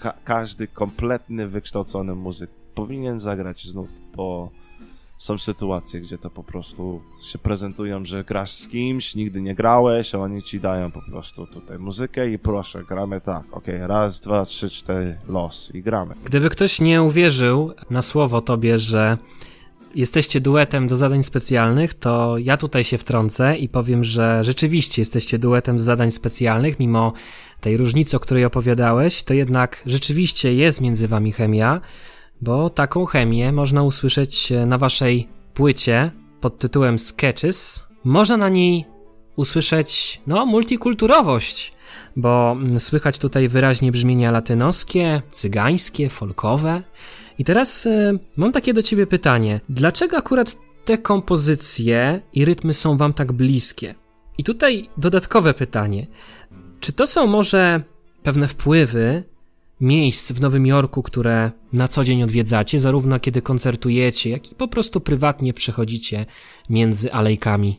Ka 0.00 0.14
każdy 0.24 0.66
kompletny, 0.66 1.48
wykształcony 1.48 2.14
muzyk 2.14 2.50
powinien 2.74 3.20
zagrać 3.20 3.66
z 3.66 3.74
nut, 3.74 3.90
bo 4.16 4.50
są 5.18 5.38
sytuacje, 5.38 6.00
gdzie 6.00 6.18
to 6.18 6.30
po 6.30 6.44
prostu 6.44 7.02
się 7.22 7.38
prezentują, 7.38 8.04
że 8.04 8.24
grasz 8.24 8.52
z 8.52 8.68
kimś, 8.68 9.14
nigdy 9.14 9.42
nie 9.42 9.54
grałeś, 9.54 10.14
a 10.14 10.18
oni 10.18 10.42
ci 10.42 10.60
dają 10.60 10.90
po 10.90 11.02
prostu 11.02 11.46
tutaj 11.46 11.78
muzykę 11.78 12.30
i 12.30 12.38
proszę, 12.38 12.84
gramy 12.88 13.20
tak, 13.20 13.44
okej, 13.50 13.74
okay, 13.74 13.86
raz, 13.86 14.20
dwa, 14.20 14.44
trzy, 14.44 14.70
cztery, 14.70 15.18
los 15.28 15.74
i 15.74 15.82
gramy. 15.82 16.14
Gdyby 16.24 16.50
ktoś 16.50 16.80
nie 16.80 17.02
uwierzył 17.02 17.72
na 17.90 18.02
słowo 18.02 18.40
tobie, 18.40 18.78
że 18.78 19.18
jesteście 19.94 20.40
duetem 20.40 20.88
do 20.88 20.96
zadań 20.96 21.22
specjalnych, 21.22 21.94
to 21.94 22.38
ja 22.38 22.56
tutaj 22.56 22.84
się 22.84 22.98
wtrącę 22.98 23.56
i 23.56 23.68
powiem, 23.68 24.04
że 24.04 24.44
rzeczywiście 24.44 25.02
jesteście 25.02 25.38
duetem 25.38 25.76
do 25.76 25.82
zadań 25.82 26.10
specjalnych, 26.10 26.80
mimo 26.80 27.12
tej 27.60 27.76
różnicy, 27.76 28.16
o 28.16 28.20
której 28.20 28.44
opowiadałeś, 28.44 29.22
to 29.22 29.34
jednak 29.34 29.82
rzeczywiście 29.86 30.54
jest 30.54 30.80
między 30.80 31.08
wami 31.08 31.32
chemia, 31.32 31.80
bo 32.40 32.70
taką 32.70 33.04
chemię 33.04 33.52
można 33.52 33.82
usłyszeć 33.82 34.52
na 34.66 34.78
waszej 34.78 35.28
płycie 35.54 36.10
pod 36.40 36.58
tytułem 36.58 36.98
Sketches. 36.98 37.86
Można 38.04 38.36
na 38.36 38.48
niej 38.48 38.84
usłyszeć, 39.36 40.20
no, 40.26 40.46
multikulturowość, 40.46 41.72
bo 42.16 42.56
słychać 42.78 43.18
tutaj 43.18 43.48
wyraźnie 43.48 43.92
brzmienia 43.92 44.30
latynoskie, 44.30 45.22
cygańskie, 45.30 46.08
folkowe. 46.08 46.82
I 47.38 47.44
teraz 47.44 47.86
y, 47.86 48.18
mam 48.36 48.52
takie 48.52 48.74
do 48.74 48.82
ciebie 48.82 49.06
pytanie. 49.06 49.60
Dlaczego 49.68 50.16
akurat 50.16 50.56
te 50.84 50.98
kompozycje 50.98 52.20
i 52.32 52.44
rytmy 52.44 52.74
są 52.74 52.96
wam 52.96 53.12
tak 53.12 53.32
bliskie? 53.32 53.94
I 54.38 54.44
tutaj 54.44 54.88
dodatkowe 54.96 55.54
pytanie. 55.54 56.06
Czy 56.80 56.92
to 56.92 57.06
są 57.06 57.26
może 57.26 57.82
pewne 58.22 58.48
wpływy 58.48 59.24
miejsc 59.80 60.32
w 60.32 60.40
Nowym 60.40 60.66
Jorku, 60.66 61.02
które 61.02 61.50
na 61.72 61.88
co 61.88 62.04
dzień 62.04 62.22
odwiedzacie, 62.22 62.78
zarówno 62.78 63.20
kiedy 63.20 63.42
koncertujecie, 63.42 64.30
jak 64.30 64.52
i 64.52 64.54
po 64.54 64.68
prostu 64.68 65.00
prywatnie 65.00 65.52
przechodzicie 65.52 66.26
między 66.70 67.12
alejkami? 67.12 67.78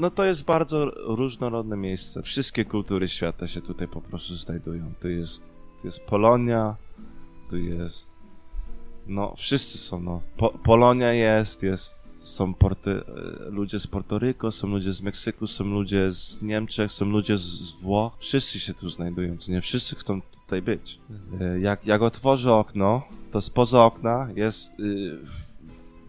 No 0.00 0.10
to 0.10 0.24
jest 0.24 0.44
bardzo 0.44 0.90
różnorodne 0.96 1.76
miejsce. 1.76 2.22
Wszystkie 2.22 2.64
kultury 2.64 3.08
świata 3.08 3.48
się 3.48 3.60
tutaj 3.60 3.88
po 3.88 4.00
prostu 4.00 4.36
znajdują. 4.36 4.92
Tu 5.00 5.08
jest, 5.08 5.60
tu 5.80 5.86
jest 5.86 6.00
Polonia, 6.00 6.76
tu 7.50 7.56
jest 7.56 8.10
no, 9.06 9.34
wszyscy 9.36 9.78
są, 9.78 10.00
no. 10.00 10.20
Po, 10.36 10.48
Polonia 10.48 11.12
jest, 11.12 11.62
jest, 11.62 12.24
są 12.34 12.54
porty, 12.54 12.90
e, 12.90 13.50
ludzie 13.50 13.80
z 13.80 13.86
Portoryko, 13.86 14.52
są 14.52 14.68
ludzie 14.68 14.92
z 14.92 15.02
Meksyku, 15.02 15.46
są 15.46 15.64
ludzie 15.64 16.12
z 16.12 16.42
Niemczech, 16.42 16.92
są 16.92 17.04
ludzie 17.04 17.38
z, 17.38 17.72
Włoch. 17.72 18.12
Wszyscy 18.18 18.60
się 18.60 18.74
tu 18.74 18.88
znajdują, 18.88 19.36
nie? 19.48 19.60
Wszyscy 19.60 19.96
chcą 19.96 20.20
tutaj 20.22 20.62
być. 20.62 20.98
E, 21.40 21.60
jak, 21.60 21.86
jak 21.86 22.02
otworzę 22.02 22.54
okno, 22.54 23.02
to 23.32 23.40
spoza 23.40 23.84
okna 23.84 24.28
jest 24.34 24.80
y, 24.80 25.18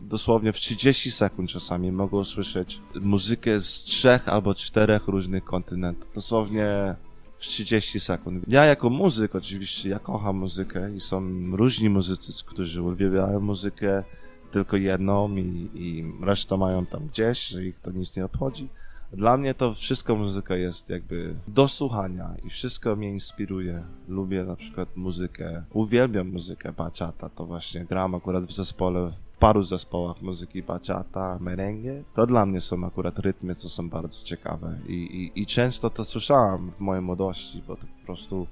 dosłownie 0.01 0.53
w 0.53 0.55
30 0.55 1.11
sekund 1.11 1.49
czasami 1.49 1.91
mogę 1.91 2.17
usłyszeć 2.17 2.81
muzykę 3.01 3.59
z 3.59 3.83
trzech 3.83 4.29
albo 4.29 4.55
czterech 4.55 5.07
różnych 5.07 5.43
kontynentów. 5.43 6.09
Dosłownie 6.15 6.95
w 7.35 7.39
30 7.39 7.99
sekund. 7.99 8.43
Ja 8.47 8.65
jako 8.65 8.89
muzyk 8.89 9.35
oczywiście, 9.35 9.89
ja 9.89 9.99
kocham 9.99 10.37
muzykę 10.37 10.95
i 10.95 10.99
są 10.99 11.21
różni 11.51 11.89
muzycy, 11.89 12.33
którzy 12.45 12.81
uwielbiają 12.81 13.39
muzykę 13.39 14.03
tylko 14.51 14.77
jedną 14.77 15.35
i, 15.35 15.69
i 15.73 16.05
resztę 16.21 16.57
mają 16.57 16.85
tam 16.85 17.07
gdzieś, 17.07 17.47
że 17.47 17.65
ich 17.65 17.79
to 17.79 17.91
nic 17.91 18.17
nie 18.17 18.25
obchodzi. 18.25 18.69
Dla 19.13 19.37
mnie 19.37 19.53
to 19.53 19.73
wszystko 19.73 20.15
muzyka 20.15 20.55
jest 20.55 20.89
jakby 20.89 21.35
do 21.47 21.67
słuchania 21.67 22.35
i 22.43 22.49
wszystko 22.49 22.95
mnie 22.95 23.09
inspiruje. 23.09 23.83
Lubię 24.07 24.43
na 24.43 24.55
przykład 24.55 24.97
muzykę, 24.97 25.63
uwielbiam 25.73 26.27
muzykę 26.27 26.71
bachata, 26.71 27.29
to 27.29 27.45
właśnie 27.45 27.85
gram 27.85 28.15
akurat 28.15 28.45
w 28.45 28.53
zespole 28.53 29.13
paru 29.41 29.63
zespołach 29.63 30.21
muzyki 30.21 30.63
bachata, 30.63 31.37
merengue, 31.39 32.03
to 32.13 32.25
dla 32.25 32.45
mnie 32.45 32.61
są 32.61 32.85
akurat 32.85 33.19
rytmy, 33.19 33.55
co 33.55 33.69
są 33.69 33.89
bardzo 33.89 34.23
ciekawe 34.23 34.79
i, 34.87 34.93
i, 34.93 35.41
i 35.41 35.45
często 35.45 35.89
to 35.89 36.03
słyszałem 36.03 36.71
w 36.71 36.79
mojej 36.79 37.01
młodości, 37.01 37.63
bo 37.67 37.75
to 37.75 37.81
po 37.81 38.05
prostu 38.05 38.47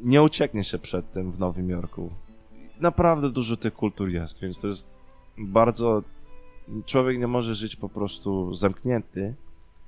nie 0.00 0.22
ucieknie 0.22 0.64
się 0.64 0.78
przed 0.78 1.12
tym 1.12 1.32
w 1.32 1.38
Nowym 1.38 1.70
Jorku. 1.70 2.10
Naprawdę 2.80 3.30
dużo 3.30 3.56
tych 3.56 3.74
kultur 3.74 4.08
jest, 4.08 4.40
więc 4.40 4.60
to 4.60 4.68
jest 4.68 5.02
bardzo... 5.38 6.02
Człowiek 6.86 7.18
nie 7.18 7.26
może 7.26 7.54
żyć 7.54 7.76
po 7.76 7.88
prostu 7.88 8.54
zamknięty 8.54 9.34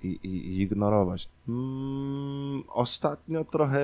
i, 0.02 0.08
i, 0.08 0.28
i 0.28 0.62
ignorować. 0.62 1.28
Mm, 1.48 2.62
ostatnio 2.68 3.44
trochę 3.44 3.80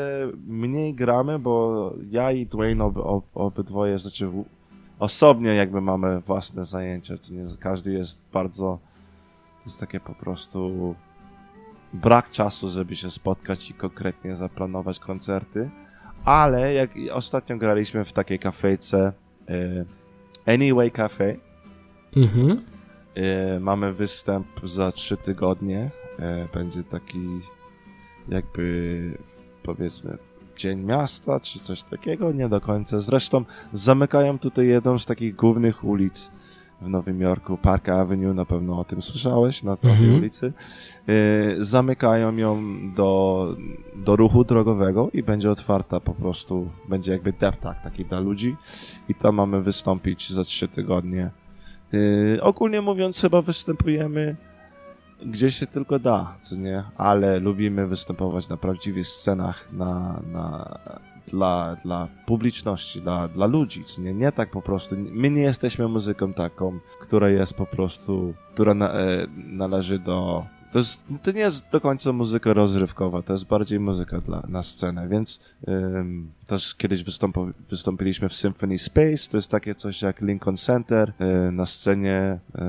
mniej 0.46 0.94
gramy, 0.94 1.38
bo 1.38 1.94
ja 2.10 2.32
i 2.32 2.46
Dwayne 2.46 2.84
ob, 2.84 2.96
ob, 2.96 3.24
obydwoje, 3.34 3.98
znaczy 3.98 4.30
osobnie 4.98 5.54
jakby 5.54 5.80
mamy 5.80 6.20
własne 6.20 6.64
zajęcia, 6.64 7.18
co 7.18 7.34
nie 7.34 7.44
każdy 7.60 7.92
jest 7.92 8.22
bardzo, 8.32 8.78
jest 9.66 9.80
takie 9.80 10.00
po 10.00 10.14
prostu 10.14 10.94
brak 11.92 12.30
czasu, 12.30 12.70
żeby 12.70 12.96
się 12.96 13.10
spotkać 13.10 13.70
i 13.70 13.74
konkretnie 13.74 14.36
zaplanować 14.36 14.98
koncerty, 14.98 15.70
ale 16.24 16.74
jak 16.74 16.90
ostatnio 17.12 17.56
graliśmy 17.56 18.04
w 18.04 18.12
takiej 18.12 18.38
kafejce 18.38 19.12
e, 19.48 19.84
Anyway 20.54 20.90
Cafe, 20.90 21.36
mhm. 22.16 22.62
E, 23.14 23.60
mamy 23.60 23.92
występ 23.92 24.46
za 24.64 24.92
trzy 24.92 25.16
tygodnie, 25.16 25.90
e, 26.18 26.48
będzie 26.54 26.84
taki 26.84 27.40
jakby 28.28 29.18
powiedzmy 29.62 30.18
Dzień 30.56 30.80
Miasta, 30.80 31.40
czy 31.40 31.60
coś 31.60 31.82
takiego, 31.82 32.32
nie 32.32 32.48
do 32.48 32.60
końca. 32.60 33.00
Zresztą 33.00 33.44
zamykają 33.72 34.38
tutaj 34.38 34.66
jedną 34.66 34.98
z 34.98 35.06
takich 35.06 35.36
głównych 35.36 35.84
ulic 35.84 36.30
w 36.80 36.88
Nowym 36.88 37.20
Jorku, 37.20 37.56
Park 37.56 37.88
Avenue, 37.88 38.34
na 38.34 38.44
pewno 38.44 38.78
o 38.78 38.84
tym 38.84 39.02
słyszałeś, 39.02 39.62
na 39.62 39.76
tej 39.76 39.90
mhm. 39.90 40.14
ulicy. 40.14 40.52
Yy, 41.06 41.64
zamykają 41.64 42.36
ją 42.36 42.62
do, 42.94 43.56
do 43.96 44.16
ruchu 44.16 44.44
drogowego 44.44 45.10
i 45.12 45.22
będzie 45.22 45.50
otwarta 45.50 46.00
po 46.00 46.14
prostu, 46.14 46.70
będzie 46.88 47.12
jakby 47.12 47.32
deptak 47.32 47.82
taki 47.82 48.04
dla 48.04 48.20
ludzi 48.20 48.56
i 49.08 49.14
tam 49.14 49.34
mamy 49.34 49.62
wystąpić 49.62 50.30
za 50.30 50.44
trzy 50.44 50.68
tygodnie. 50.68 51.30
Yy, 51.92 52.42
ogólnie 52.42 52.80
mówiąc, 52.80 53.20
chyba 53.20 53.42
występujemy 53.42 54.36
gdzie 55.22 55.50
się 55.50 55.66
tylko 55.66 55.98
da, 55.98 56.36
co 56.42 56.56
nie? 56.56 56.84
Ale 56.96 57.40
lubimy 57.40 57.86
występować 57.86 58.48
na 58.48 58.56
prawdziwych 58.56 59.08
scenach, 59.08 59.72
na, 59.72 60.22
na, 60.32 60.78
dla, 61.26 61.76
dla 61.84 62.08
publiczności, 62.26 63.00
dla, 63.00 63.28
dla 63.28 63.46
ludzi, 63.46 63.84
co 63.84 64.02
nie? 64.02 64.14
Nie 64.14 64.32
tak 64.32 64.50
po 64.50 64.62
prostu. 64.62 64.96
My 64.98 65.30
nie 65.30 65.42
jesteśmy 65.42 65.88
muzyką 65.88 66.32
taką, 66.32 66.78
która 67.00 67.28
jest 67.28 67.54
po 67.54 67.66
prostu, 67.66 68.34
która 68.54 68.74
na, 68.74 68.92
e, 68.92 69.26
należy 69.36 69.98
do 69.98 70.46
to, 70.76 70.80
jest, 70.80 71.06
to 71.22 71.32
nie 71.32 71.40
jest 71.40 71.70
do 71.72 71.80
końca 71.80 72.12
muzyka 72.12 72.52
rozrywkowa, 72.52 73.22
to 73.22 73.32
jest 73.32 73.46
bardziej 73.46 73.80
muzyka 73.80 74.20
dla, 74.20 74.42
na 74.48 74.62
scenę, 74.62 75.08
więc 75.08 75.40
ym, 75.68 76.32
też 76.46 76.74
kiedyś 76.74 77.04
wystąpiliśmy 77.70 78.28
w 78.28 78.34
Symphony 78.34 78.78
Space, 78.78 79.30
to 79.30 79.36
jest 79.36 79.50
takie 79.50 79.74
coś 79.74 80.02
jak 80.02 80.20
Lincoln 80.20 80.56
Center, 80.56 81.12
y, 81.48 81.52
na 81.52 81.66
scenie, 81.66 82.38
y, 82.54 82.60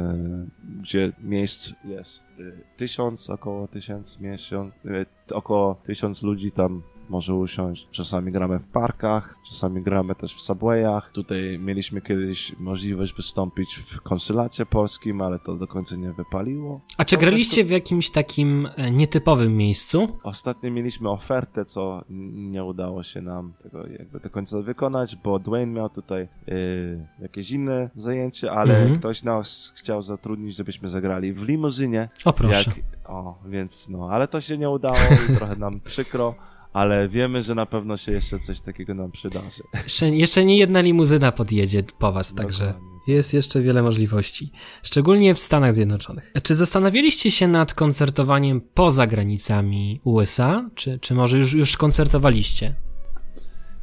gdzie 0.81 1.11
miejsc 1.19 1.73
jest 1.85 2.23
y, 2.39 2.53
tysiąc, 2.77 3.29
około 3.29 3.67
tysiąc 3.67 4.19
miesiąc, 4.19 4.73
y, 4.85 5.05
około 5.35 5.75
tysiąc 5.85 6.23
ludzi 6.23 6.51
tam 6.51 6.81
może 7.09 7.33
usiąść. 7.35 7.87
Czasami 7.91 8.31
gramy 8.31 8.59
w 8.59 8.67
parkach, 8.67 9.37
czasami 9.49 9.81
gramy 9.81 10.15
też 10.15 10.33
w 10.35 10.41
subwayach. 10.41 11.11
Tutaj 11.13 11.59
mieliśmy 11.59 12.01
kiedyś 12.01 12.55
możliwość 12.59 13.13
wystąpić 13.13 13.75
w 13.75 14.01
konsulacie 14.01 14.65
polskim, 14.65 15.21
ale 15.21 15.39
to 15.39 15.55
do 15.55 15.67
końca 15.67 15.95
nie 15.95 16.11
wypaliło. 16.13 16.81
A 16.97 17.05
czy 17.05 17.17
graliście 17.17 17.63
w 17.63 17.69
jakimś 17.69 18.09
takim 18.09 18.67
e, 18.75 18.91
nietypowym 18.91 19.57
miejscu? 19.57 20.17
Ostatnio 20.23 20.71
mieliśmy 20.71 21.09
ofertę, 21.09 21.65
co 21.65 22.03
nie 22.09 22.63
udało 22.63 23.03
się 23.03 23.21
nam 23.21 23.53
tego 23.63 23.87
jakby 23.87 24.19
do 24.19 24.29
końca 24.29 24.61
wykonać, 24.61 25.15
bo 25.15 25.39
Dwayne 25.39 25.73
miał 25.73 25.89
tutaj 25.89 26.27
yy, 26.47 27.07
jakieś 27.19 27.51
inne 27.51 27.89
zajęcie, 27.95 28.51
ale 28.51 28.77
Mhm. 28.77 28.99
ktoś 28.99 29.23
nas 29.23 29.73
chciał 29.75 30.01
zatrudnić, 30.01 30.55
żebyśmy 30.55 30.89
zagrali 30.89 31.33
w 31.33 31.43
limuzynie. 31.43 32.09
O 32.25 32.33
proszę. 32.33 32.71
Jak, 32.77 32.85
o, 33.09 33.39
więc 33.45 33.89
no, 33.89 34.09
ale 34.11 34.27
to 34.27 34.41
się 34.41 34.57
nie 34.57 34.69
udało 34.69 34.97
i 35.33 35.37
trochę 35.37 35.55
nam 35.55 35.79
przykro, 35.79 36.35
ale 36.77 37.07
wiemy, 37.09 37.41
że 37.41 37.55
na 37.55 37.65
pewno 37.65 37.97
się 37.97 38.11
jeszcze 38.11 38.39
coś 38.39 38.61
takiego 38.61 38.93
nam 38.93 39.11
przydarzy. 39.11 39.63
Jeszcze, 39.83 40.09
jeszcze 40.09 40.45
nie 40.45 40.57
jedna 40.57 40.81
limuzyna 40.81 41.31
podjedzie 41.31 41.83
po 41.99 42.11
was, 42.11 42.33
także 42.33 42.65
Dokładnie. 42.65 43.13
jest 43.13 43.33
jeszcze 43.33 43.61
wiele 43.61 43.83
możliwości. 43.83 44.51
Szczególnie 44.83 45.33
w 45.33 45.39
Stanach 45.39 45.73
Zjednoczonych. 45.73 46.33
Czy 46.43 46.55
zastanawialiście 46.55 47.31
się 47.31 47.47
nad 47.47 47.73
koncertowaniem 47.73 48.61
poza 48.61 49.07
granicami 49.07 50.01
USA? 50.03 50.69
Czy, 50.75 50.99
czy 50.99 51.13
może 51.13 51.37
już, 51.37 51.53
już 51.53 51.77
koncertowaliście? 51.77 52.75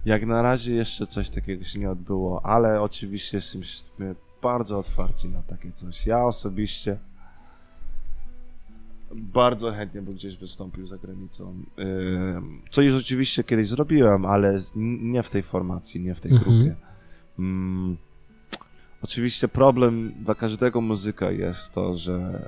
Jak 0.05 0.27
na 0.27 0.43
razie 0.43 0.75
jeszcze 0.75 1.07
coś 1.07 1.31
takiego 1.31 1.65
się 1.65 1.79
nie 1.79 1.91
odbyło, 1.91 2.47
ale 2.47 2.83
oczywiście 2.83 3.37
jesteśmy 3.37 4.15
bardzo 4.43 4.79
otwarci 4.79 5.29
na 5.29 5.43
takie 5.43 5.73
coś. 5.73 6.07
Ja 6.07 6.25
osobiście 6.25 6.99
bardzo 9.15 9.73
chętnie 9.73 10.03
bym 10.03 10.15
gdzieś 10.15 10.37
wystąpił 10.37 10.87
za 10.87 10.99
granicą. 10.99 11.55
Co 12.71 12.83
już 12.83 12.95
oczywiście 13.03 13.45
kiedyś 13.45 13.69
zrobiłem, 13.69 14.27
ale 14.27 14.59
nie 14.77 15.23
w 15.23 15.31
tej 15.31 15.43
formacji, 15.43 16.01
nie 16.01 16.15
w 16.15 16.21
tej 16.21 16.33
Mhm. 16.33 16.57
grupie. 16.59 16.77
Mm, 17.39 17.97
Oczywiście 19.03 19.49
problem 19.49 20.13
dla 20.25 20.35
każdego 20.35 20.81
muzyka 20.81 21.31
jest 21.31 21.73
to, 21.73 21.97
że 21.97 22.43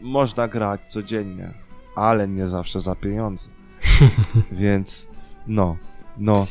można 0.00 0.48
grać 0.48 0.80
codziennie, 0.88 1.50
ale 1.96 2.28
nie 2.28 2.48
zawsze 2.48 2.80
za 2.80 2.94
pieniądze. 2.96 3.48
Więc 4.52 5.08
no, 5.46 5.76
no, 6.18 6.46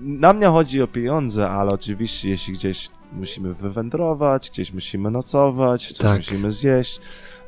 na 0.00 0.32
mnie 0.32 0.46
chodzi 0.46 0.82
o 0.82 0.86
pieniądze, 0.86 1.50
ale 1.50 1.70
oczywiście 1.70 2.28
jeśli 2.30 2.54
gdzieś 2.54 2.90
musimy 3.12 3.54
wywędrować, 3.54 4.50
gdzieś 4.50 4.72
musimy 4.72 5.10
nocować, 5.10 5.86
coś 5.88 5.98
Tak. 5.98 6.16
musimy 6.16 6.52
zjeść, 6.52 7.00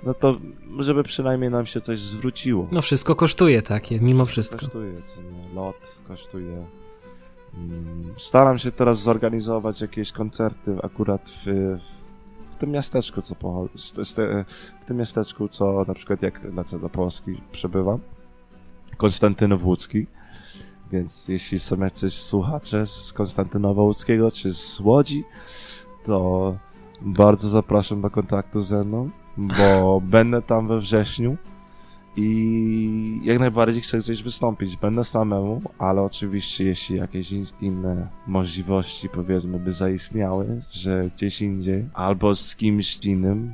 no 0.05 0.15
to 0.15 0.37
żeby 0.79 1.03
przynajmniej 1.03 1.51
nam 1.51 1.67
się 1.67 1.81
coś 1.81 2.01
zwróciło. 2.01 2.69
No 2.73 2.83
wszystko 2.83 3.15
kosztuje 3.15 3.63
takie, 3.63 4.01
mimo 4.01 4.25
wszystko. 4.25 4.59
Kosztuje, 4.59 5.03
co 5.03 5.23
nie? 5.23 5.55
lot 5.55 5.77
kosztuje. 6.09 6.67
Mm, 7.55 8.15
Staram 8.19 8.59
się 8.59 8.73
teraz 8.73 9.01
zorganizować 9.01 9.81
jakieś 9.81 10.13
koncerty 10.13 10.77
akurat 10.83 11.31
w, 11.31 11.79
w 12.51 12.57
tym 12.57 12.71
miasteczku, 12.71 13.23
co 13.23 13.35
po, 13.35 13.69
w 14.81 14.85
tym 14.85 14.97
miasteczku, 14.97 15.49
co 15.49 15.85
na 15.89 15.95
przykład 15.95 16.23
jak 16.23 16.41
lecę 16.55 16.79
do 16.79 16.89
Polski 16.89 17.41
przebywam, 17.53 17.99
Konstantynów 18.97 19.65
Łódzki, 19.65 20.07
więc 20.93 21.29
jeśli 21.29 21.59
są 21.59 21.81
jacyś 21.81 22.15
słuchacze 22.15 22.87
z 22.87 23.13
Konstantynowa 23.13 23.83
Łódzkiego 23.83 24.31
czy 24.31 24.55
z 24.55 24.81
Łodzi, 24.81 25.25
to 26.05 26.57
bardzo 27.01 27.49
zapraszam 27.49 28.01
do 28.01 28.11
kontaktu 28.11 28.63
ze 28.63 28.85
mną, 28.85 29.11
bo 29.37 30.01
będę 30.01 30.43
tam 30.43 30.69
we 30.69 30.79
wrześniu 30.79 31.37
i 32.17 33.21
jak 33.25 33.39
najbardziej 33.39 33.83
chcę 33.83 33.99
gdzieś 33.99 34.23
wystąpić. 34.23 34.77
Będę 34.77 35.05
samemu, 35.05 35.63
ale 35.79 36.03
oczywiście 36.03 36.65
jeśli 36.65 36.97
jakieś 36.97 37.33
in- 37.33 37.47
inne 37.61 38.09
możliwości 38.27 39.09
powiedzmy 39.09 39.59
by 39.59 39.73
zaistniały, 39.73 40.63
że 40.71 41.11
gdzieś 41.17 41.43
indziej 41.43 41.89
albo 41.95 42.35
z 42.35 42.57
kimś 42.57 42.97
innym, 43.07 43.53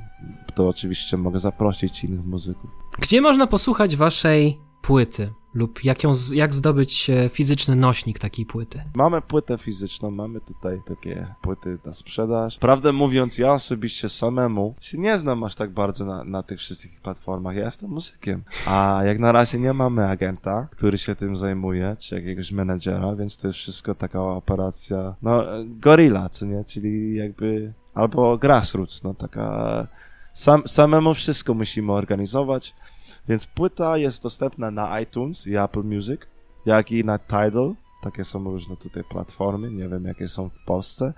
to 0.55 0.69
oczywiście 0.69 1.17
mogę 1.17 1.39
zaprosić 1.39 2.05
innych 2.05 2.25
muzyków. 2.27 2.71
Gdzie 2.99 3.21
można 3.21 3.47
posłuchać 3.47 3.97
waszej 3.97 4.59
płyty? 4.83 5.33
Lub 5.55 5.85
jak, 5.85 6.03
ją, 6.03 6.13
jak 6.33 6.55
zdobyć 6.55 7.11
e, 7.11 7.29
fizyczny 7.29 7.77
nośnik 7.77 8.19
takiej 8.19 8.47
płyty? 8.47 8.83
Mamy 8.95 9.21
płytę 9.23 9.59
fizyczną, 9.59 10.11
mamy 10.11 10.41
tutaj 10.41 10.81
takie 10.87 11.35
płyty 11.43 11.79
na 11.85 11.93
sprzedaż. 11.93 12.59
Prawdę 12.59 12.93
mówiąc, 12.93 13.39
ja 13.39 13.53
osobiście 13.53 14.09
samemu 14.09 14.75
się 14.81 14.99
nie 14.99 15.19
znam 15.19 15.45
aż 15.45 15.55
tak 15.55 15.71
bardzo 15.71 16.05
na, 16.05 16.25
na 16.25 16.43
tych 16.43 16.59
wszystkich 16.59 17.01
platformach. 17.01 17.57
Ja 17.57 17.65
jestem 17.65 17.91
muzykiem. 17.91 18.43
A 18.67 19.01
jak 19.05 19.19
na 19.19 19.33
razie 19.33 19.59
nie 19.59 19.73
mamy 19.73 20.09
agenta, 20.09 20.69
który 20.71 20.99
się 20.99 21.17
tym 21.17 21.37
zajmuje, 21.37 21.97
czy 21.99 22.15
jakiegoś 22.15 22.53
menedżera, 22.53 23.15
więc 23.15 23.37
to 23.37 23.47
jest 23.47 23.59
wszystko 23.59 23.95
taka 23.95 24.23
operacja, 24.23 25.15
no, 25.23 25.59
e, 25.59 25.65
gorilla, 25.65 26.29
co 26.29 26.47
nie? 26.47 26.65
Czyli 26.65 27.15
jakby, 27.15 27.73
albo 27.95 28.39
grassroots, 28.39 29.03
no 29.03 29.15
taka, 29.15 29.87
sam, 30.33 30.63
samemu 30.67 31.15
wszystko 31.15 31.55
musimy 31.55 31.93
organizować. 31.93 32.75
Więc 33.29 33.47
płyta 33.47 33.97
jest 33.97 34.23
dostępna 34.23 34.71
na 34.71 35.01
iTunes 35.01 35.47
i 35.47 35.57
Apple 35.57 35.83
Music, 35.83 36.21
jak 36.67 36.93
i 36.93 37.05
na 37.05 37.19
Tidal. 37.19 37.75
Takie 38.03 38.25
są 38.25 38.45
różne 38.45 38.77
tutaj 38.77 39.05
platformy, 39.05 39.71
nie 39.71 39.89
wiem 39.89 40.05
jakie 40.05 40.29
są 40.29 40.49
w 40.49 40.65
Polsce. 40.65 41.13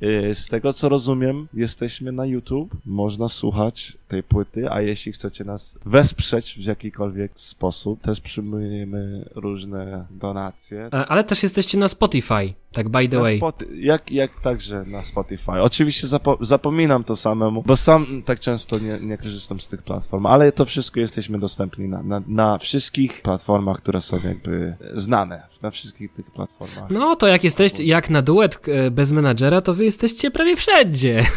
Yy, 0.00 0.34
Z 0.34 0.48
tego 0.48 0.72
co 0.72 0.88
rozumiem, 0.88 1.48
jesteśmy 1.54 2.12
na 2.12 2.26
YouTube, 2.26 2.76
można 2.86 3.28
słuchać 3.28 3.98
tej 4.08 4.22
płyty, 4.22 4.70
a 4.70 4.80
jeśli 4.80 5.12
chcecie 5.12 5.44
nas 5.44 5.78
wesprzeć 5.86 6.54
w 6.54 6.64
jakikolwiek 6.64 7.32
sposób, 7.34 8.00
też 8.00 8.20
przyjmujemy 8.20 9.28
różne 9.34 10.06
donacje. 10.10 10.88
Ale 11.08 11.24
też 11.24 11.42
jesteście 11.42 11.78
na 11.78 11.88
Spotify, 11.88 12.54
tak 12.72 12.88
by 12.88 13.08
the 13.08 13.16
Na 13.16 13.22
way. 13.22 13.40
Jak, 13.74 14.10
jak 14.12 14.40
także 14.40 14.84
na 14.86 15.02
Spotify. 15.02 15.52
Oczywiście 15.52 16.06
zapo- 16.06 16.36
zapominam 16.40 17.04
to 17.04 17.16
samemu, 17.16 17.62
bo 17.62 17.76
sam 17.76 18.22
tak 18.26 18.40
często 18.40 18.78
nie, 18.78 18.98
nie 19.00 19.18
korzystam 19.18 19.60
z 19.60 19.68
tych 19.68 19.82
platform, 19.82 20.26
ale 20.26 20.52
to 20.52 20.64
wszystko 20.64 21.00
jesteśmy 21.00 21.38
dostępni 21.38 21.88
na, 21.88 22.02
na, 22.02 22.22
na 22.26 22.58
wszystkich 22.58 23.22
platformach, 23.22 23.76
które 23.76 24.00
są 24.00 24.16
jakby 24.24 24.74
znane. 24.94 25.42
Na 25.62 25.70
wszystkich 25.70 26.12
tych 26.12 26.30
platformach. 26.30 26.90
No 26.90 27.16
to 27.16 27.26
jak 27.26 27.44
jesteście, 27.44 27.84
jak 27.84 28.10
na 28.10 28.22
duet 28.22 28.60
e, 28.68 28.90
bez 28.90 29.12
menadżera, 29.12 29.60
to 29.60 29.74
wy 29.74 29.84
jesteście 29.90 30.30
prawie 30.30 30.56
wszędzie. 30.56 31.24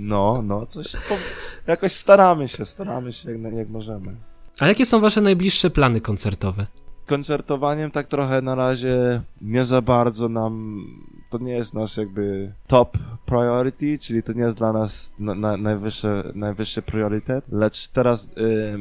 No, 0.00 0.42
no, 0.42 0.66
coś 0.66 0.86
jakoś 1.66 1.92
staramy 1.92 2.48
się, 2.48 2.64
staramy 2.64 3.12
się 3.12 3.38
jak, 3.38 3.54
jak 3.54 3.68
możemy. 3.68 4.16
A 4.60 4.66
jakie 4.66 4.84
są 4.84 5.00
wasze 5.00 5.20
najbliższe 5.20 5.70
plany 5.70 6.00
koncertowe? 6.00 6.66
Koncertowaniem 7.06 7.90
tak 7.90 8.08
trochę 8.08 8.42
na 8.42 8.54
razie 8.54 9.20
nie 9.40 9.64
za 9.64 9.82
bardzo 9.82 10.28
nam, 10.28 10.84
to 11.30 11.38
nie 11.38 11.52
jest 11.52 11.74
nasz 11.74 11.96
jakby 11.96 12.52
top 12.66 12.98
priority, 13.26 13.98
czyli 13.98 14.22
to 14.22 14.32
nie 14.32 14.42
jest 14.42 14.56
dla 14.56 14.72
nas 14.72 15.12
na, 15.18 15.34
na, 15.34 15.56
najwyższy, 15.56 16.32
najwyższy 16.34 16.82
priorytet, 16.82 17.44
lecz 17.52 17.88
teraz 17.88 18.30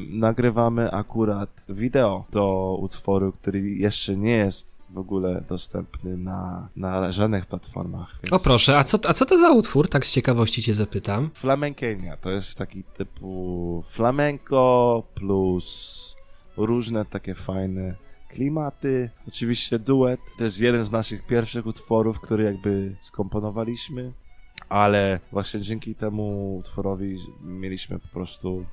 nagrywamy 0.10 0.92
akurat 0.92 1.50
wideo 1.70 2.26
do 2.32 2.78
utworu, 2.82 3.32
który 3.32 3.70
jeszcze 3.70 4.18
nie 4.18 4.38
jest 4.38 4.77
w 4.90 4.98
ogóle 4.98 5.44
dostępny 5.50 6.18
na, 6.18 6.70
na 6.76 7.12
żadnych 7.12 7.46
platformach. 7.46 8.20
Więc... 8.24 8.34
O 8.34 8.40
proszę, 8.40 8.78
a 8.78 8.84
co, 8.84 9.00
a 9.08 9.14
co 9.14 9.26
to 9.26 9.38
za 9.38 9.52
utwór? 9.52 9.90
Tak 9.90 10.06
z 10.06 10.12
ciekawości 10.12 10.64
cię 10.64 10.74
zapytam. 10.74 11.30
Flamenkenia 11.34 12.18
to 12.18 12.32
jest 12.32 12.58
taki 12.58 12.84
typu 12.84 13.84
flamenco 13.88 15.04
plus 15.16 16.16
różne 16.58 17.06
takie 17.06 17.36
fajne 17.36 17.96
klimaty. 18.30 19.10
Oczywiście 19.28 19.80
duet. 19.80 20.20
To 20.38 20.44
jest 20.44 20.62
jeden 20.62 20.86
z 20.86 20.92
naszych 20.92 21.28
pierwszych 21.28 21.66
utworów, 21.66 22.20
który 22.20 22.44
jakby 22.44 22.96
skomponowaliśmy, 23.02 24.14
ale 24.70 25.20
właśnie 25.32 25.62
dzięki 25.62 25.96
temu 25.96 26.58
utworowi 26.58 27.18
mieliśmy 27.42 28.00
po 28.00 28.08
prostu 28.08 28.66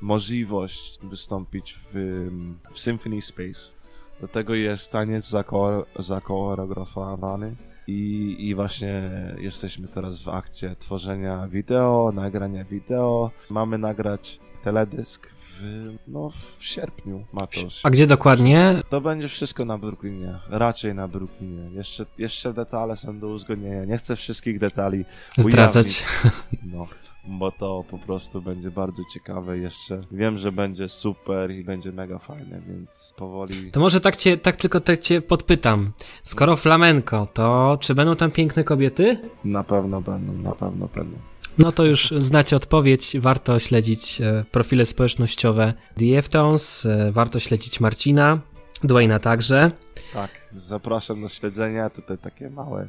możliwość 0.00 0.98
wystąpić 1.02 1.78
w, 1.92 2.28
w 2.72 2.80
Symphony 2.80 3.20
Space. 3.20 3.81
Do 4.22 4.28
tego 4.28 4.54
jest 4.54 4.92
taniec 4.92 5.30
zako- 5.30 5.84
zakoreografowany 5.98 7.56
i, 7.86 8.36
i 8.38 8.54
właśnie 8.54 9.10
jesteśmy 9.38 9.88
teraz 9.88 10.22
w 10.22 10.28
akcie 10.28 10.76
tworzenia 10.76 11.48
wideo, 11.48 12.12
nagrania 12.14 12.64
wideo. 12.64 13.30
Mamy 13.50 13.78
nagrać 13.78 14.40
teledysk 14.64 15.28
w, 15.28 15.62
no, 16.08 16.30
w 16.58 16.64
sierpniu 16.64 17.24
ma 17.32 17.46
to 17.46 17.70
się. 17.70 17.80
A 17.82 17.90
gdzie 17.90 18.06
dokładnie? 18.06 18.82
To 18.88 19.00
będzie 19.00 19.28
wszystko 19.28 19.64
na 19.64 19.78
Brooklynie, 19.78 20.38
raczej 20.50 20.94
na 20.94 21.08
Brooklynie. 21.08 21.70
Jeszcze, 21.70 22.06
jeszcze 22.18 22.54
detale 22.54 22.96
są 22.96 23.18
do 23.18 23.28
uzgodnienia. 23.28 23.84
Nie 23.84 23.98
chcę 23.98 24.16
wszystkich 24.16 24.58
detali 24.58 25.04
Zdradzać. 25.38 25.86
ujawnić. 25.86 26.62
No, 26.62 26.86
bo 27.24 27.52
to 27.52 27.84
po 27.90 27.98
prostu 27.98 28.42
będzie 28.42 28.70
bardzo 28.70 29.02
ciekawe 29.14 29.58
jeszcze. 29.58 30.00
Wiem, 30.12 30.38
że 30.38 30.52
będzie 30.52 30.88
super 30.88 31.50
i 31.50 31.64
będzie 31.64 31.92
mega 31.92 32.18
fajne, 32.18 32.60
więc 32.68 33.14
powoli... 33.16 33.70
To 33.70 33.80
może 33.80 34.00
tak 34.00 34.16
cię, 34.16 34.36
tak 34.36 34.56
tylko 34.56 34.80
tak 34.80 35.00
cię 35.00 35.22
podpytam. 35.22 35.92
Skoro 36.22 36.56
flamenko, 36.56 37.28
to 37.34 37.78
czy 37.80 37.94
będą 37.94 38.16
tam 38.16 38.30
piękne 38.30 38.64
kobiety? 38.64 39.18
Na 39.44 39.64
pewno 39.64 40.00
będą, 40.00 40.32
na 40.32 40.52
pewno 40.52 40.88
będą. 40.94 41.16
No 41.58 41.72
to 41.72 41.84
już 41.84 42.10
znacie 42.10 42.56
odpowiedź. 42.56 43.16
Warto 43.18 43.58
śledzić 43.58 44.20
e, 44.20 44.44
profile 44.50 44.84
społecznościowe 44.84 45.74
The 45.98 46.18
Eftones, 46.18 46.86
e, 46.86 47.12
warto 47.12 47.40
śledzić 47.40 47.80
Marcina. 47.80 48.38
Dwayna 48.84 49.18
także. 49.18 49.70
Tak, 50.12 50.30
zapraszam 50.56 51.20
do 51.20 51.28
śledzenia. 51.28 51.90
Tutaj 51.90 52.18
takie 52.18 52.50
małe 52.50 52.88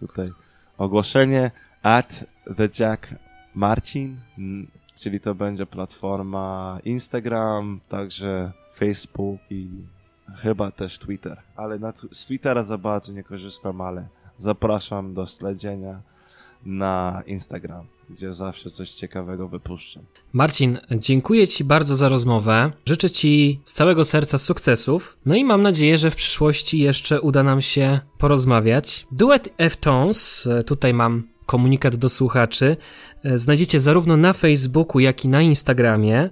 tutaj 0.00 0.28
ogłoszenie 0.78 1.50
at 1.82 2.24
the 2.56 2.68
Jack 2.78 3.14
Marcin, 3.54 4.16
czyli 4.94 5.20
to 5.20 5.34
będzie 5.34 5.66
platforma 5.66 6.78
Instagram, 6.84 7.80
także 7.88 8.52
Facebook 8.74 9.40
i 9.50 9.68
chyba 10.36 10.70
też 10.70 10.98
Twitter. 10.98 11.42
Ale 11.56 11.78
na, 11.78 11.92
z 12.12 12.26
Twittera 12.26 12.64
za 12.64 12.78
bardzo 12.78 13.12
nie 13.12 13.22
korzystam, 13.24 13.80
ale 13.80 14.08
zapraszam 14.38 15.14
do 15.14 15.26
śledzenia 15.26 16.00
na 16.66 17.22
Instagram, 17.26 17.86
gdzie 18.10 18.34
zawsze 18.34 18.70
coś 18.70 18.90
ciekawego 18.90 19.48
wypuszczam. 19.48 20.02
Marcin, 20.32 20.78
dziękuję 20.90 21.46
Ci 21.46 21.64
bardzo 21.64 21.96
za 21.96 22.08
rozmowę. 22.08 22.72
Życzę 22.86 23.10
Ci 23.10 23.60
z 23.64 23.72
całego 23.72 24.04
serca 24.04 24.38
sukcesów. 24.38 25.18
No 25.26 25.34
i 25.34 25.44
mam 25.44 25.62
nadzieję, 25.62 25.98
że 25.98 26.10
w 26.10 26.16
przyszłości 26.16 26.78
jeszcze 26.78 27.20
uda 27.20 27.42
nam 27.42 27.62
się 27.62 28.00
porozmawiać. 28.18 29.06
Duet 29.12 29.54
F-Tones, 29.58 30.48
tutaj 30.66 30.94
mam 30.94 31.22
komunikat 31.46 31.96
do 31.96 32.08
słuchaczy, 32.08 32.76
znajdziecie 33.34 33.80
zarówno 33.80 34.16
na 34.16 34.32
Facebooku, 34.32 35.00
jak 35.00 35.24
i 35.24 35.28
na 35.28 35.42
Instagramie. 35.42 36.30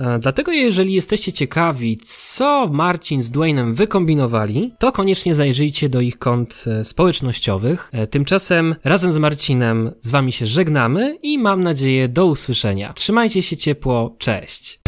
E, 0.00 0.18
dlatego 0.18 0.52
jeżeli 0.52 0.92
jesteście 0.92 1.32
ciekawi, 1.32 1.98
co 2.04 2.68
Marcin 2.72 3.22
z 3.22 3.30
Dwaynem 3.30 3.74
wykombinowali, 3.74 4.74
to 4.78 4.92
koniecznie 4.92 5.34
zajrzyjcie 5.34 5.88
do 5.88 6.00
ich 6.00 6.18
kont 6.18 6.64
e, 6.66 6.84
społecznościowych. 6.84 7.90
E, 7.92 8.06
tymczasem 8.06 8.74
razem 8.84 9.12
z 9.12 9.18
Marcinem 9.18 9.90
z 10.00 10.10
wami 10.10 10.32
się 10.32 10.46
żegnamy 10.46 11.18
i 11.22 11.38
mam 11.38 11.62
nadzieję 11.62 12.08
do 12.08 12.26
usłyszenia. 12.26 12.92
Trzymajcie 12.92 13.42
się 13.42 13.56
ciepło, 13.56 14.16
cześć! 14.18 14.79